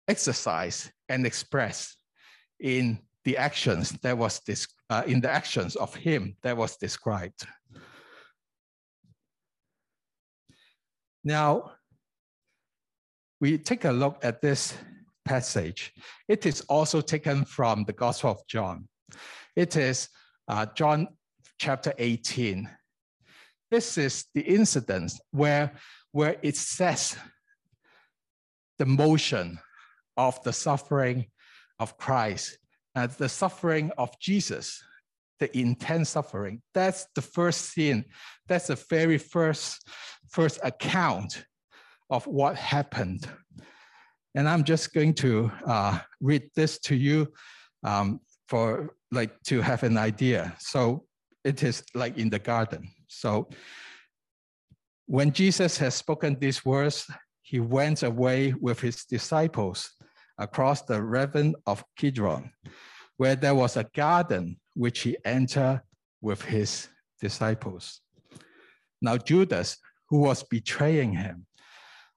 [0.07, 1.97] exercised and expressed
[2.61, 4.41] in the actions that was
[4.91, 7.47] uh, in the actions of him that was described.
[11.29, 11.73] Now,
[13.39, 14.73] we take a look at this
[15.27, 15.93] passage.
[16.27, 18.89] It is also taken from the Gospel of John.
[19.55, 20.09] It is
[20.49, 21.07] uh, John
[21.59, 22.67] chapter 18.
[23.71, 25.75] This is the incident where,
[26.13, 27.15] where it says
[28.79, 29.59] the motion
[30.17, 31.27] of the suffering
[31.79, 32.57] of Christ,
[32.95, 34.83] and the suffering of Jesus,
[35.41, 36.63] the intense suffering.
[36.75, 38.05] That's the first scene.
[38.47, 39.89] That's the very first,
[40.31, 41.45] first account
[42.11, 43.29] of what happened
[44.39, 47.33] and I'm just going to uh, read this to you
[47.83, 50.55] um, for like to have an idea.
[50.61, 51.07] So
[51.43, 52.89] it is like in the garden.
[53.09, 53.49] So
[55.07, 57.11] when Jesus has spoken these words,
[57.43, 59.91] he went away with his disciples
[60.39, 62.53] across the ravine of Kidron,
[63.19, 65.83] where there was a garden which he entered
[66.23, 66.89] with his
[67.21, 68.01] disciples.
[69.03, 69.77] Now Judas,
[70.09, 71.47] who was betraying him,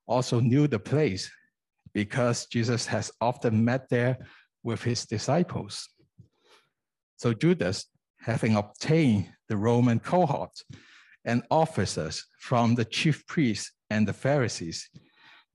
[0.07, 1.29] also knew the place
[1.93, 4.17] because Jesus has often met there
[4.63, 5.89] with his disciples.
[7.17, 7.87] So Judas,
[8.19, 10.53] having obtained the Roman cohort
[11.25, 14.89] and officers from the chief priests and the Pharisees,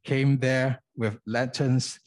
[0.05, 1.99] came there with lanterns,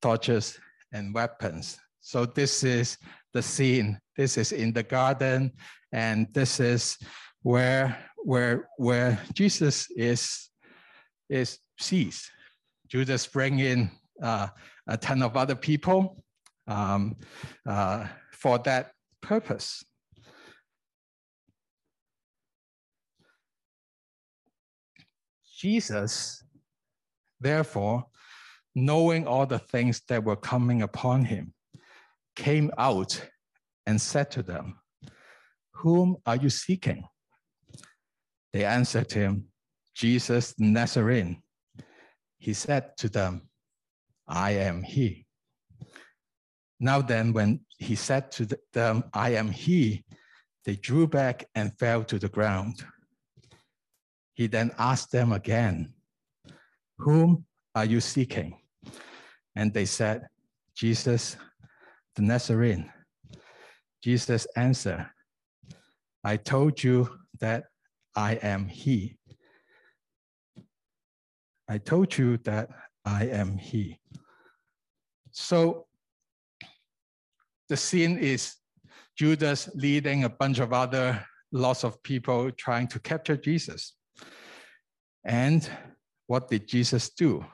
[0.00, 0.58] torches,
[0.92, 1.78] and weapons.
[2.02, 2.98] So this is
[3.32, 3.98] the scene.
[4.16, 5.52] This is in the garden,
[5.92, 6.98] and this is
[7.42, 10.50] where where where Jesus is
[11.30, 12.28] is sees.
[12.88, 13.90] Judas bring in
[14.20, 14.48] uh,
[14.86, 16.22] a ton of other people
[16.66, 17.16] um,
[17.66, 18.90] uh, for that
[19.20, 19.84] purpose.
[25.56, 26.42] Jesus,
[27.40, 28.06] therefore,
[28.74, 31.54] knowing all the things that were coming upon him,
[32.36, 33.20] came out
[33.86, 34.78] and said to them,
[35.74, 37.04] Whom are you seeking?
[38.52, 39.46] They answered him,
[39.94, 41.42] Jesus the Nazarene.
[42.38, 43.48] He said to them,
[44.26, 45.26] I am he.
[46.80, 50.04] Now then, when he said to them, I am he,
[50.64, 52.84] they drew back and fell to the ground.
[54.34, 55.92] He then asked them again,
[56.98, 58.58] Whom are you seeking?
[59.54, 60.28] And they said,
[60.74, 61.36] Jesus
[62.16, 62.90] the Nazarene.
[64.02, 65.06] Jesus answered,
[66.24, 67.08] I told you
[67.40, 67.64] that
[68.14, 69.18] I am he.
[71.68, 72.68] I told you that
[73.04, 73.98] I am he.
[75.30, 75.86] So
[77.68, 78.56] the scene is
[79.16, 83.94] Judas leading a bunch of other lots of people trying to capture Jesus.
[85.24, 85.68] And
[86.26, 87.44] what did Jesus do?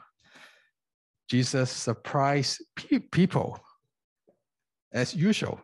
[1.28, 3.60] Jesus surprised pe- people
[4.92, 5.60] as usual.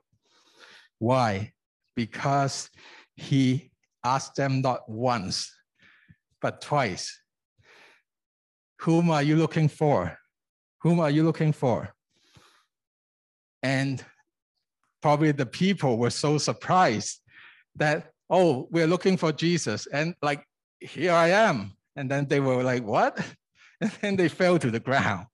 [0.99, 1.53] Why?
[1.97, 2.70] Because
[3.16, 3.70] he
[4.05, 5.53] asked them not once,
[6.41, 7.20] but twice.
[8.81, 10.18] Whom are you looking for?
[10.83, 11.95] Whom are you looking for?
[13.62, 14.05] And
[15.01, 17.20] probably the people were so surprised
[17.77, 19.87] that, oh, we're looking for Jesus.
[19.87, 20.45] And like,
[20.81, 21.72] here I am.
[21.97, 23.18] And then they were like, what?
[23.81, 25.27] And then they fell to the ground.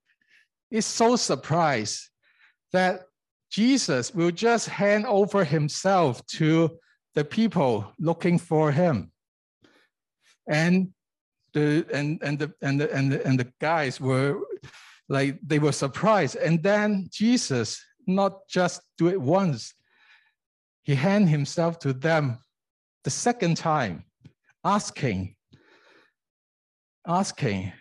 [0.70, 2.08] It's so surprised
[2.72, 3.02] that
[3.50, 6.78] Jesus will just hand over himself to
[7.14, 9.10] the people looking for him.
[10.48, 10.90] And
[11.52, 14.38] the and and the and the and the, and the guys were
[15.08, 16.36] like they were surprised.
[16.36, 19.74] And then Jesus not just do it once,
[20.82, 22.38] he hand himself to them
[23.04, 24.04] the second time,
[24.64, 25.36] asking,
[27.06, 27.72] asking,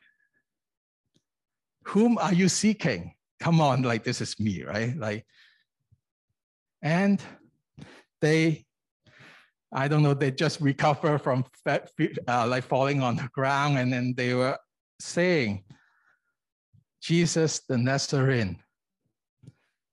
[1.84, 3.14] whom are you seeking?
[3.40, 4.96] Come on, like this is me, right?
[4.98, 5.26] Like
[6.82, 7.22] and
[8.22, 8.66] they,
[9.72, 14.14] I don't know, they just recover from uh, like falling on the ground, and then
[14.16, 14.58] they were
[15.00, 15.64] saying,
[17.02, 18.58] Jesus the Nazarene.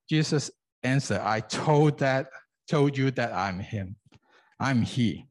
[0.09, 0.51] Jesus
[0.83, 2.29] answered, I told that,
[2.69, 3.97] told you that I'm him.
[4.59, 5.27] I'm he.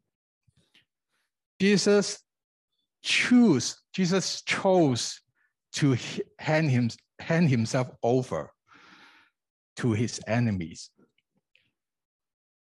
[1.59, 2.19] Jesus
[3.01, 5.21] chose, Jesus chose
[5.73, 5.97] to
[6.39, 6.89] hand, him,
[7.19, 8.51] hand himself over
[9.77, 10.89] to his enemies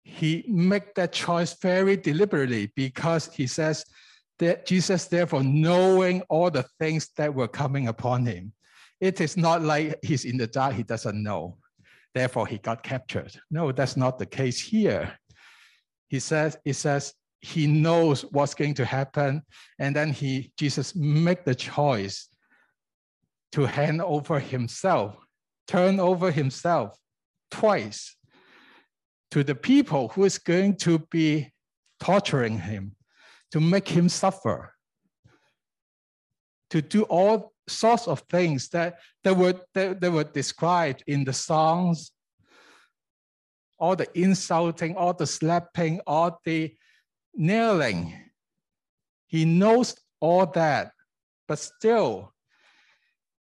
[0.07, 3.85] he make that choice very deliberately because he says
[4.39, 8.53] that Jesus, therefore, knowing all the things that were coming upon him,
[9.01, 11.59] it is not like he's in the dark, he doesn't know.
[12.15, 13.33] Therefore, he got captured.
[13.51, 15.19] No, that's not the case here.
[16.07, 19.43] He says, it says he knows what's going to happen,
[19.81, 22.29] and then he Jesus make the choice
[23.53, 25.17] to hand over himself,
[25.67, 26.97] turn over himself
[27.51, 28.17] twice
[29.37, 31.53] to the people who is going to be
[32.01, 32.97] torturing him,
[33.51, 34.73] to make him suffer,
[36.71, 41.35] to do all sorts of things that, that, were, that, that were described in the
[41.35, 42.13] songs,
[43.79, 46.75] all the insulting, all the slapping, all the
[47.35, 48.19] nailing.
[49.27, 50.93] He knows all that,
[51.47, 52.33] but still,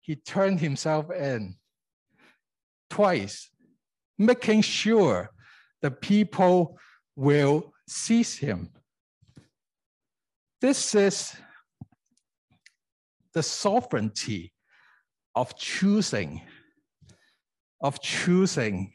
[0.01, 1.55] he turned himself in
[2.91, 3.49] twice,
[4.19, 5.31] making sure
[5.83, 6.79] the people
[7.15, 8.71] will seize him.
[10.61, 11.37] This is
[13.35, 14.53] the sovereignty
[15.35, 16.43] of choosing,
[17.81, 18.93] of choosing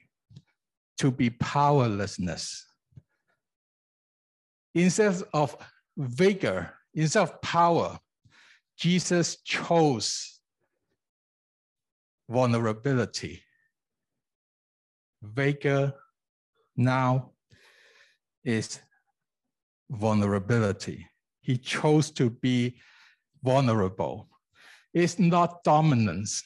[0.98, 2.66] to be powerlessness.
[4.74, 5.56] Instead of
[5.98, 8.00] vigor, instead of power,
[8.78, 10.40] Jesus chose
[12.28, 13.44] vulnerability.
[15.22, 15.94] Vigor
[16.84, 17.32] now
[18.44, 18.80] is
[19.90, 21.08] vulnerability.
[21.42, 22.78] He chose to be
[23.44, 24.30] vulnerable.
[24.94, 26.44] It's not dominance.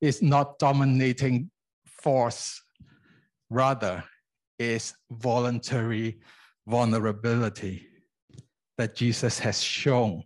[0.00, 1.50] It's not dominating
[1.86, 2.62] force.
[3.50, 4.04] Rather,
[4.58, 6.20] it's voluntary
[6.66, 7.86] vulnerability
[8.78, 10.24] that Jesus has shown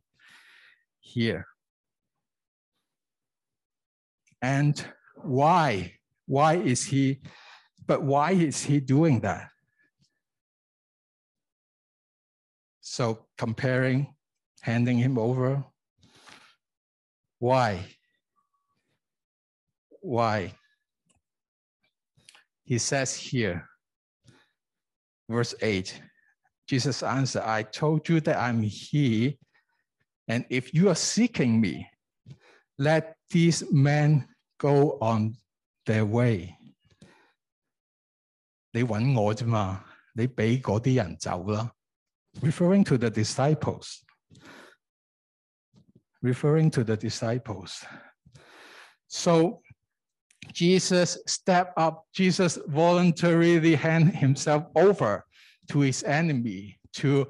[1.01, 1.47] here.
[4.41, 4.83] And
[5.17, 5.95] why?
[6.27, 7.21] Why is he
[7.89, 9.49] but why is he doing that?
[12.83, 14.15] So comparing,
[14.61, 15.65] handing him over.
[17.39, 17.87] Why?
[20.03, 20.53] Why?
[22.65, 23.67] He says here,
[25.31, 26.03] verse 8,
[26.69, 29.39] Jesus answered, I told you that I'm he.
[30.29, 31.89] And if you are seeking me,
[32.79, 34.29] let these men
[34.59, 35.37] go on
[35.87, 36.58] their way。
[38.72, 41.72] 你揾我啫嘛，你俾嗰啲人走啦。
[42.42, 44.02] Referring to the disciples,
[46.22, 47.84] referring to the disciples.
[49.08, 49.62] So
[50.52, 55.26] Jesus stepped up, Jesus voluntarily hand himself over
[55.68, 57.28] to his enemy to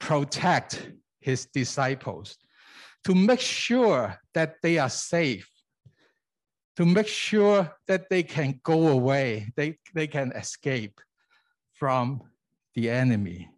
[0.00, 0.90] protect
[1.20, 2.36] his disciples,
[3.04, 5.48] to make sure that they are safe,
[6.77, 10.99] to make sure that they can go away, they, they can escape
[11.73, 12.21] from
[12.73, 13.49] the enemy.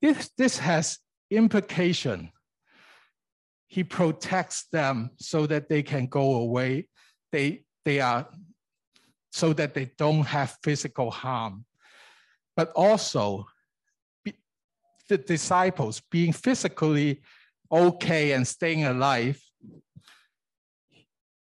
[0.00, 0.98] This, this has
[1.30, 2.30] implication.
[3.66, 6.88] He protects them so that they can go away.
[7.32, 8.28] They, they are
[9.32, 11.64] so that they don't have physical harm.
[12.56, 13.46] But also,
[15.08, 17.22] the disciples being physically
[17.70, 19.40] okay and staying alive,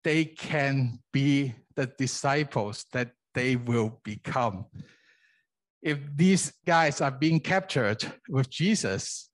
[0.06, 4.66] they can be the disciples that they will become.
[5.82, 9.32] If these guys are being captured with Jesus,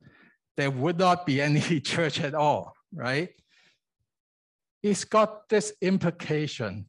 [0.55, 3.29] there would not be any church at all, right?
[4.81, 6.85] It's got this implication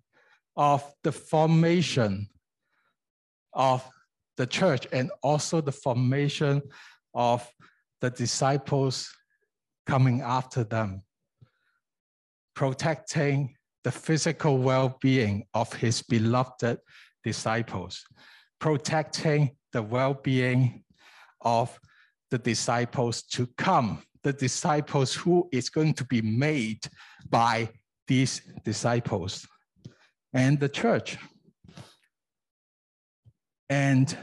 [0.57, 2.29] of the formation
[3.53, 3.85] of
[4.37, 6.63] the church and also the formation
[7.15, 7.51] of
[8.01, 9.13] the disciples
[9.87, 11.03] coming after them,
[12.55, 16.79] protecting the physical well being of his beloved
[17.25, 18.05] disciples,
[18.61, 20.85] protecting the well being
[21.41, 21.79] of
[22.31, 26.81] the disciples to come, the disciples who is going to be made
[27.29, 27.69] by
[28.07, 29.47] these disciples
[30.33, 31.19] and the church.
[33.69, 34.17] And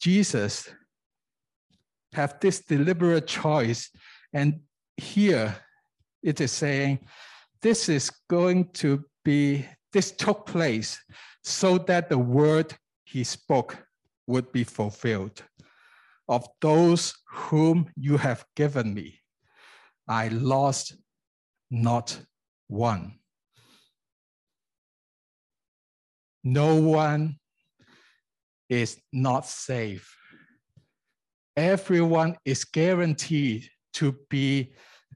[0.00, 0.68] Jesus
[2.12, 3.90] have this deliberate choice.
[4.32, 4.60] And
[4.96, 5.56] here
[6.22, 6.98] it is saying,
[7.62, 11.00] this is going to be, this took place
[11.42, 13.76] so that the word he spoke
[14.26, 15.42] would be fulfilled.
[16.28, 19.20] Of those whom you have given me,
[20.08, 20.96] I lost
[21.70, 22.18] not
[22.68, 23.18] one.
[26.44, 27.38] No one
[28.68, 30.16] is not safe
[31.56, 34.72] everyone is guaranteed to be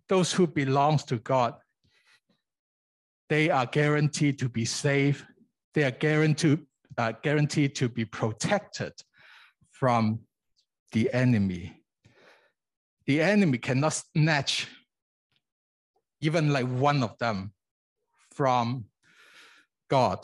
[0.08, 1.54] those who belongs to God.
[3.28, 5.24] They are guaranteed to be safe.
[5.74, 6.60] They are guaranteed,
[6.96, 8.92] uh, guaranteed to be protected
[9.70, 10.20] from
[10.92, 11.82] the enemy.
[13.06, 14.68] The enemy cannot snatch
[16.20, 17.52] even like one of them
[18.32, 18.86] from
[19.88, 20.18] God.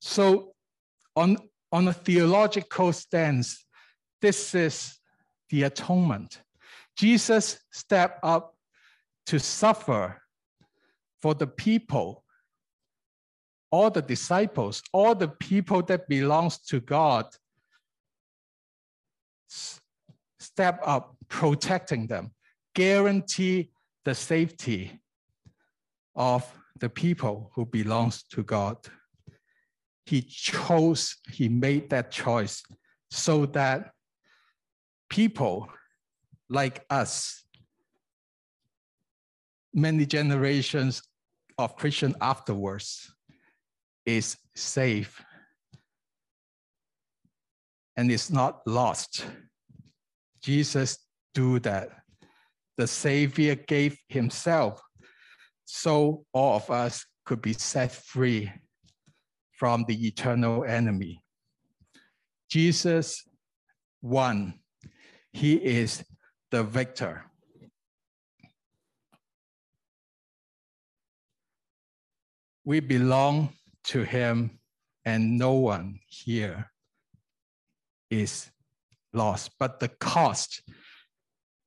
[0.00, 0.54] So
[1.14, 1.36] on,
[1.72, 3.64] on a theological stance,
[4.20, 4.98] this is
[5.50, 6.42] the atonement.
[6.96, 8.54] Jesus stepped up
[9.26, 10.20] to suffer
[11.20, 12.24] for the people,
[13.70, 17.26] all the disciples, all the people that belongs to God.
[20.40, 22.32] Step up, protecting them,
[22.74, 23.70] guarantee
[24.04, 25.00] the safety
[26.14, 26.44] of
[26.78, 28.76] the people who belongs to God.
[30.06, 32.62] He chose, he made that choice
[33.10, 33.92] so that
[35.10, 35.68] people
[36.48, 37.44] like us,
[39.80, 41.02] many generations
[41.58, 43.12] of Christian afterwards,
[44.06, 45.22] is safe
[47.96, 49.26] and is not lost.
[50.42, 50.98] Jesus
[51.34, 51.90] do that.
[52.76, 54.80] The Savior gave himself
[55.64, 58.50] so all of us could be set free
[59.52, 61.22] from the eternal enemy.
[62.48, 63.24] Jesus
[64.00, 64.54] won
[65.32, 66.04] he is
[66.50, 67.27] the victor.
[72.68, 73.54] We belong
[73.84, 74.58] to him,
[75.06, 76.70] and no one here
[78.10, 78.50] is
[79.14, 79.52] lost.
[79.58, 80.60] But the cost,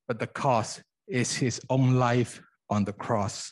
[0.07, 2.39] but the cost is his own life
[2.69, 3.51] on the cross.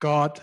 [0.00, 0.38] God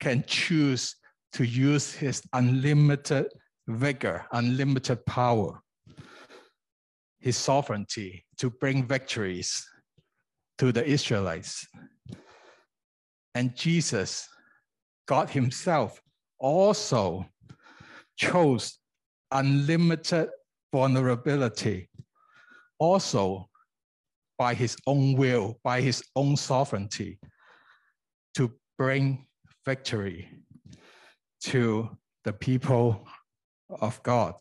[0.00, 0.96] can choose
[1.32, 3.28] to use his unlimited
[3.66, 5.62] vigor, unlimited power,
[7.20, 9.66] his sovereignty to bring victories
[10.58, 11.66] to the Israelites.
[13.34, 14.26] And Jesus,
[15.06, 16.00] God himself,
[16.38, 17.26] also
[18.16, 18.78] chose
[19.30, 20.30] unlimited
[20.72, 21.88] vulnerability,
[22.78, 23.48] also
[24.38, 27.18] by his own will, by his own sovereignty,
[28.34, 29.26] to bring
[29.66, 30.28] victory
[31.40, 33.06] to the people
[33.80, 34.34] of God.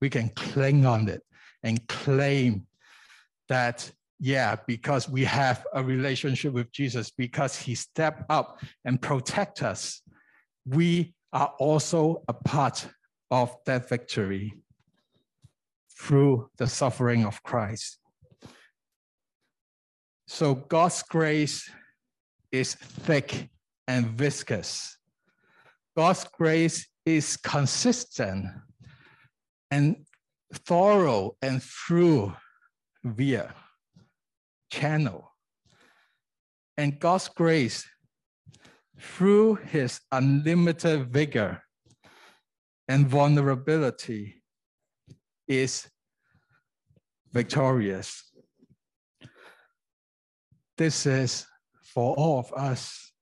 [0.00, 1.22] We can cling on it
[1.62, 2.66] and claim
[3.48, 9.62] that, yeah, because we have a relationship with Jesus, because he stepped up and protect
[9.62, 10.02] us,
[10.66, 12.88] we are also a part
[13.30, 14.52] of that victory
[15.98, 17.98] through the suffering of Christ.
[20.26, 21.70] So God's grace
[22.50, 23.48] is thick
[23.86, 24.96] and viscous.
[25.96, 28.46] God's grace is consistent
[29.70, 29.96] and
[30.52, 32.34] thorough and through
[33.04, 33.54] via
[34.70, 35.32] channel.
[36.76, 37.86] And God's grace
[38.98, 41.62] through his unlimited vigor
[42.88, 44.42] and vulnerability
[45.48, 45.88] is
[47.32, 48.22] victorious.
[50.78, 51.46] This is
[51.82, 53.12] for all of us,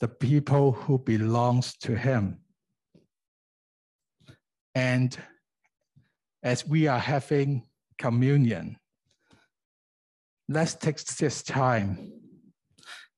[0.00, 2.40] the people who belongs to him.
[4.74, 5.16] And
[6.42, 7.66] as we are having
[7.98, 8.76] communion,
[10.48, 12.12] let's take this time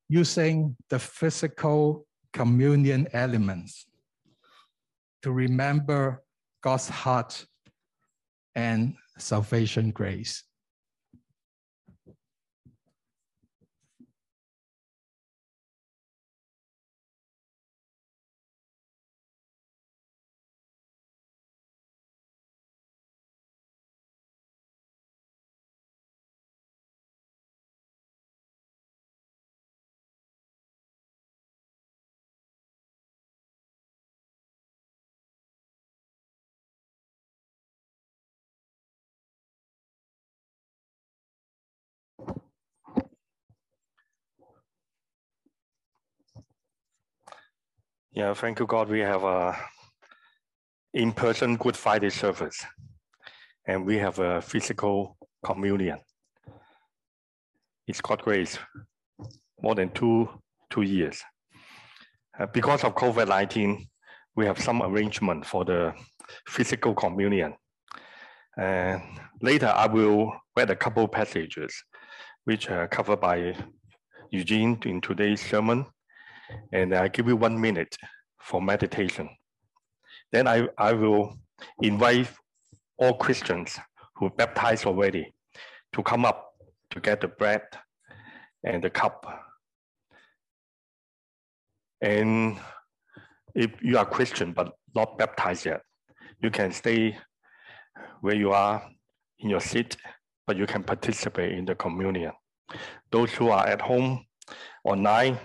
[0.09, 3.87] using the physical communion elements
[5.23, 6.23] to remember
[6.63, 7.47] God's heart
[8.55, 10.45] and salvation grace.
[48.15, 48.91] Yeah, thank you, God.
[48.91, 49.57] We have a
[50.93, 52.63] in-person Good Friday service,
[53.67, 55.99] and we have a physical communion.
[57.87, 58.59] It's God grace,
[59.63, 60.29] more than two
[60.69, 61.23] two years.
[62.39, 63.87] Uh, because of COVID-19,
[64.37, 65.95] we have some arrangement for the
[66.47, 67.55] physical communion.
[68.59, 69.01] And
[69.41, 71.75] later, I will read a couple passages,
[72.45, 73.57] which are covered by
[74.31, 75.87] Eugene in today's sermon
[76.73, 77.97] and I give you one minute
[78.41, 79.29] for meditation.
[80.31, 81.39] Then I, I will
[81.81, 82.29] invite
[82.99, 83.79] all Christians
[84.17, 85.33] who baptized already
[85.93, 86.53] to come up
[86.91, 87.63] to get the bread
[88.65, 89.27] and the cup.
[92.01, 92.59] And
[93.55, 95.83] if you are Christian but not baptized yet,
[96.41, 97.17] you can stay
[98.21, 98.83] where you are
[99.39, 99.97] in your seat,
[100.47, 102.33] but you can participate in the communion.
[103.11, 104.25] Those who are at home
[104.85, 105.39] online,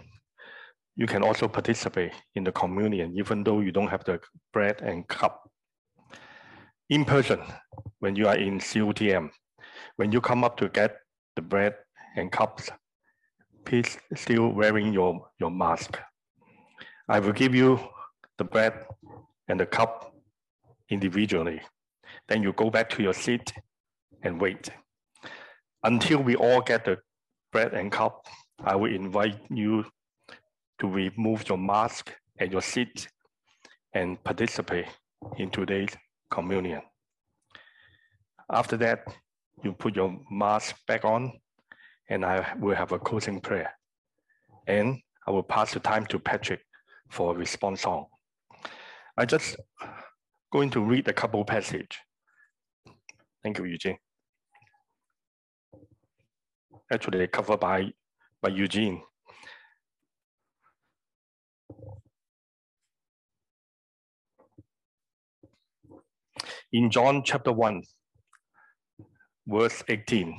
[0.98, 4.20] you can also participate in the communion, even though you don't have the
[4.52, 5.48] bread and cup.
[6.90, 7.40] In person,
[8.00, 9.30] when you are in COTM,
[9.98, 10.98] when you come up to get
[11.36, 11.76] the bread
[12.16, 12.72] and cups,
[13.64, 16.00] please still wearing your, your mask.
[17.08, 17.80] I will give you
[18.40, 18.74] the bread
[19.48, 20.16] and the cup
[20.90, 21.62] individually.
[22.28, 23.54] Then you go back to your seat
[24.24, 24.70] and wait.
[25.84, 26.98] Until we all get the
[27.52, 28.26] bread and cup,
[28.64, 29.86] I will invite you
[30.80, 33.08] to remove your mask at your seat
[33.94, 34.86] and participate
[35.38, 35.90] in today's
[36.30, 36.82] communion.
[38.52, 39.06] After that,
[39.64, 41.34] you put your mask back on
[42.10, 43.72] and I will have a closing prayer.
[44.68, 46.62] And I will pass the time to Patrick
[47.10, 48.06] for a response song.
[49.18, 49.58] I just
[50.52, 51.98] going to read a couple passage.
[53.44, 53.98] Thank you, Eugene.
[56.92, 57.92] Actually covered by,
[58.42, 59.02] by Eugene.
[66.74, 67.82] In John chapter 1,
[69.48, 70.36] verse 18.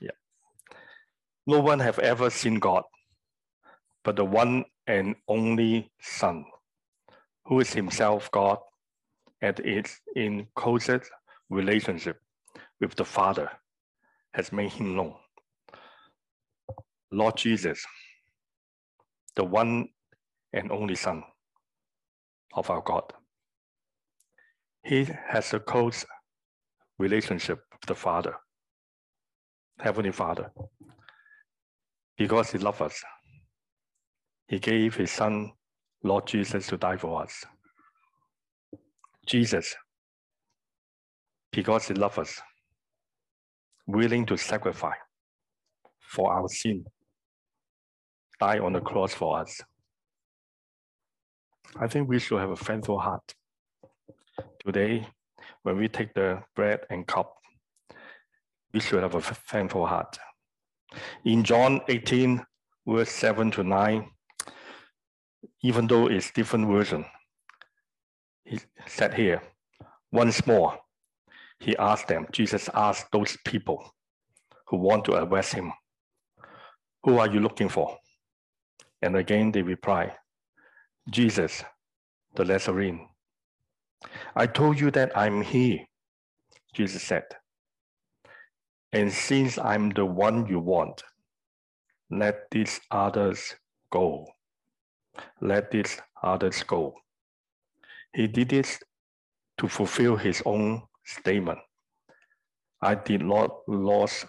[0.00, 0.10] Yeah.
[1.46, 2.84] No one have ever seen God,
[4.04, 6.44] but the one and only Son,
[7.46, 8.58] who is himself God
[9.40, 11.10] and is in closest
[11.50, 12.20] relationship
[12.80, 13.50] with the Father,
[14.34, 15.14] has made him known.
[17.10, 17.84] Lord Jesus,
[19.36, 19.88] the one
[20.52, 21.22] and only Son,
[22.54, 23.12] of our God.
[24.84, 26.04] He has a close
[26.98, 28.34] relationship with the Father,
[29.80, 30.50] Heavenly Father,
[32.16, 33.02] because He loves us.
[34.46, 35.52] He gave His Son,
[36.02, 37.44] Lord Jesus, to die for us.
[39.26, 39.74] Jesus,
[41.50, 42.40] because He loves us,
[43.86, 44.98] willing to sacrifice
[45.98, 46.84] for our sin,
[48.38, 49.60] die on the cross for us.
[51.76, 53.34] I think we should have a thankful heart.
[54.64, 55.08] Today,
[55.62, 57.34] when we take the bread and cup,
[58.72, 60.16] we should have a thankful heart.
[61.24, 62.44] In John 18,
[62.86, 64.08] verse 7 to 9,
[65.62, 67.04] even though it's different version,
[68.44, 69.42] he said here,
[70.12, 70.78] once more,
[71.58, 73.94] he asked them, Jesus asked those people
[74.68, 75.72] who want to arrest him,
[77.02, 77.98] who are you looking for?
[79.02, 80.14] And again they reply,
[81.10, 81.62] Jesus,
[82.34, 83.08] the Nazarene.
[84.34, 85.86] I told you that I'm he,
[86.72, 87.24] Jesus said.
[88.92, 91.02] And since I'm the one you want,
[92.10, 93.54] let these others
[93.90, 94.26] go.
[95.40, 96.94] Let these others go.
[98.14, 98.78] He did this
[99.58, 101.58] to fulfill his own statement.
[102.80, 104.24] I did not lose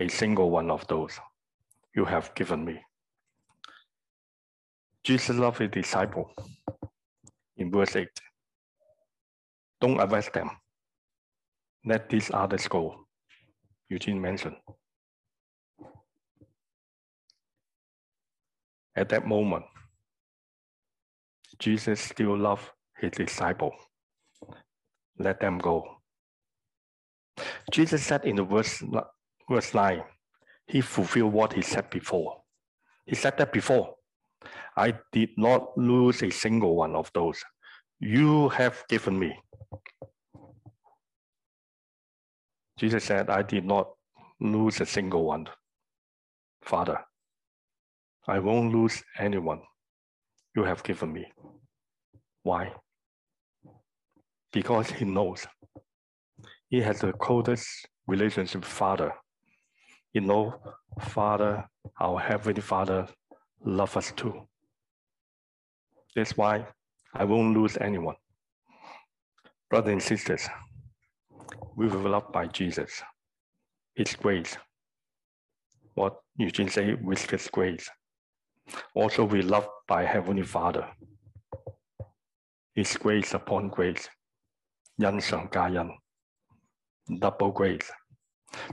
[0.00, 1.18] a single one of those
[1.94, 2.80] you have given me.
[5.04, 6.32] Jesus loved his disciple
[7.56, 8.08] in verse 8.
[9.80, 10.50] Don't arrest them.
[11.84, 13.06] Let these others go.
[13.88, 14.56] Eugene mentioned.
[18.94, 19.64] At that moment,
[21.58, 23.72] Jesus still loved his disciple.
[25.18, 25.96] Let them go.
[27.70, 28.82] Jesus said in the verse,
[29.50, 30.02] verse 9,
[30.66, 32.42] he fulfilled what he said before.
[33.06, 33.94] He said that before.
[34.76, 37.42] I did not lose a single one of those
[38.00, 39.38] you have given me.
[42.78, 43.92] Jesus said, I did not
[44.40, 45.46] lose a single one.
[46.62, 46.98] Father,
[48.26, 49.60] I won't lose anyone
[50.56, 51.26] you have given me.
[52.42, 52.72] Why?
[54.52, 55.46] Because he knows
[56.68, 57.68] he has the closest
[58.06, 59.12] relationship Father.
[60.12, 60.54] You know,
[61.00, 61.68] Father,
[62.00, 63.06] our Heavenly Father,
[63.63, 64.47] love us too.
[66.15, 66.65] That's why
[67.13, 68.15] I won't lose anyone.
[69.69, 70.47] Brothers and sisters,
[71.75, 73.03] we were loved by Jesus.
[73.95, 74.57] His grace.
[75.95, 77.89] What Eugene say with his grace.
[78.93, 80.87] Also, we loved by Heavenly Father.
[82.75, 84.09] His grace upon grace.
[84.99, 85.91] 恩上加恩.
[87.19, 87.91] Double grace.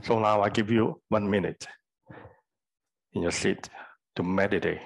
[0.03, 1.67] So now I give you one minute
[3.13, 3.69] in your seat
[4.16, 4.80] to meditate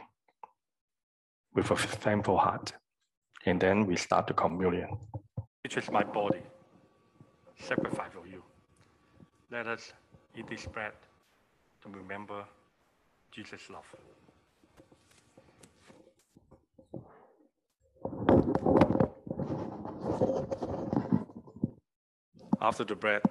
[1.54, 2.72] with a thankful heart.
[3.46, 4.98] And then we start the communion.
[5.64, 6.42] which is my body,
[7.58, 8.42] sacrifice for you.
[9.50, 9.92] Let us
[10.36, 10.92] eat this bread
[11.82, 12.44] to remember
[13.32, 13.86] Jesus' love.
[22.60, 23.22] After the bread,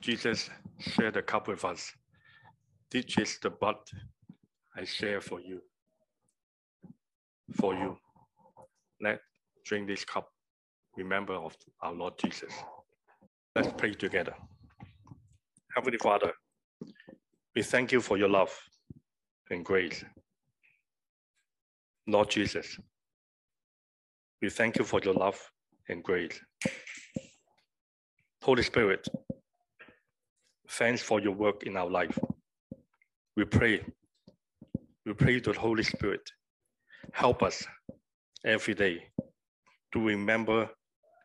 [0.00, 1.92] Jesus shared a cup with us.
[2.90, 3.76] This is the blood
[4.76, 5.60] I share for you.
[7.54, 7.96] For you.
[9.00, 9.20] Let
[9.64, 10.28] drink this cup.
[10.96, 12.52] Remember of our Lord Jesus.
[13.54, 14.34] Let's pray together.
[15.74, 16.32] Heavenly Father,
[17.54, 18.54] we thank you for your love
[19.50, 20.04] and grace.
[22.06, 22.78] Lord Jesus,
[24.40, 25.40] we thank you for your love
[25.88, 26.40] and grace.
[28.42, 29.08] Holy Spirit,
[30.70, 32.18] thanks for your work in our life.
[33.36, 33.82] We pray,
[35.06, 36.20] we pray to the Holy Spirit,
[37.12, 37.64] help us
[38.44, 39.04] every day
[39.92, 40.68] to remember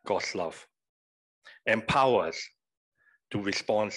[0.06, 0.68] God's love.
[1.66, 2.40] Empower us
[3.32, 3.92] to respond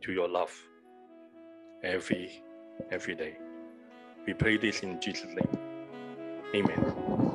[0.00, 0.52] to your love
[1.82, 2.40] every
[2.92, 3.36] every day.
[4.26, 5.58] We pray this in Jesus' name.
[6.54, 7.27] Amen.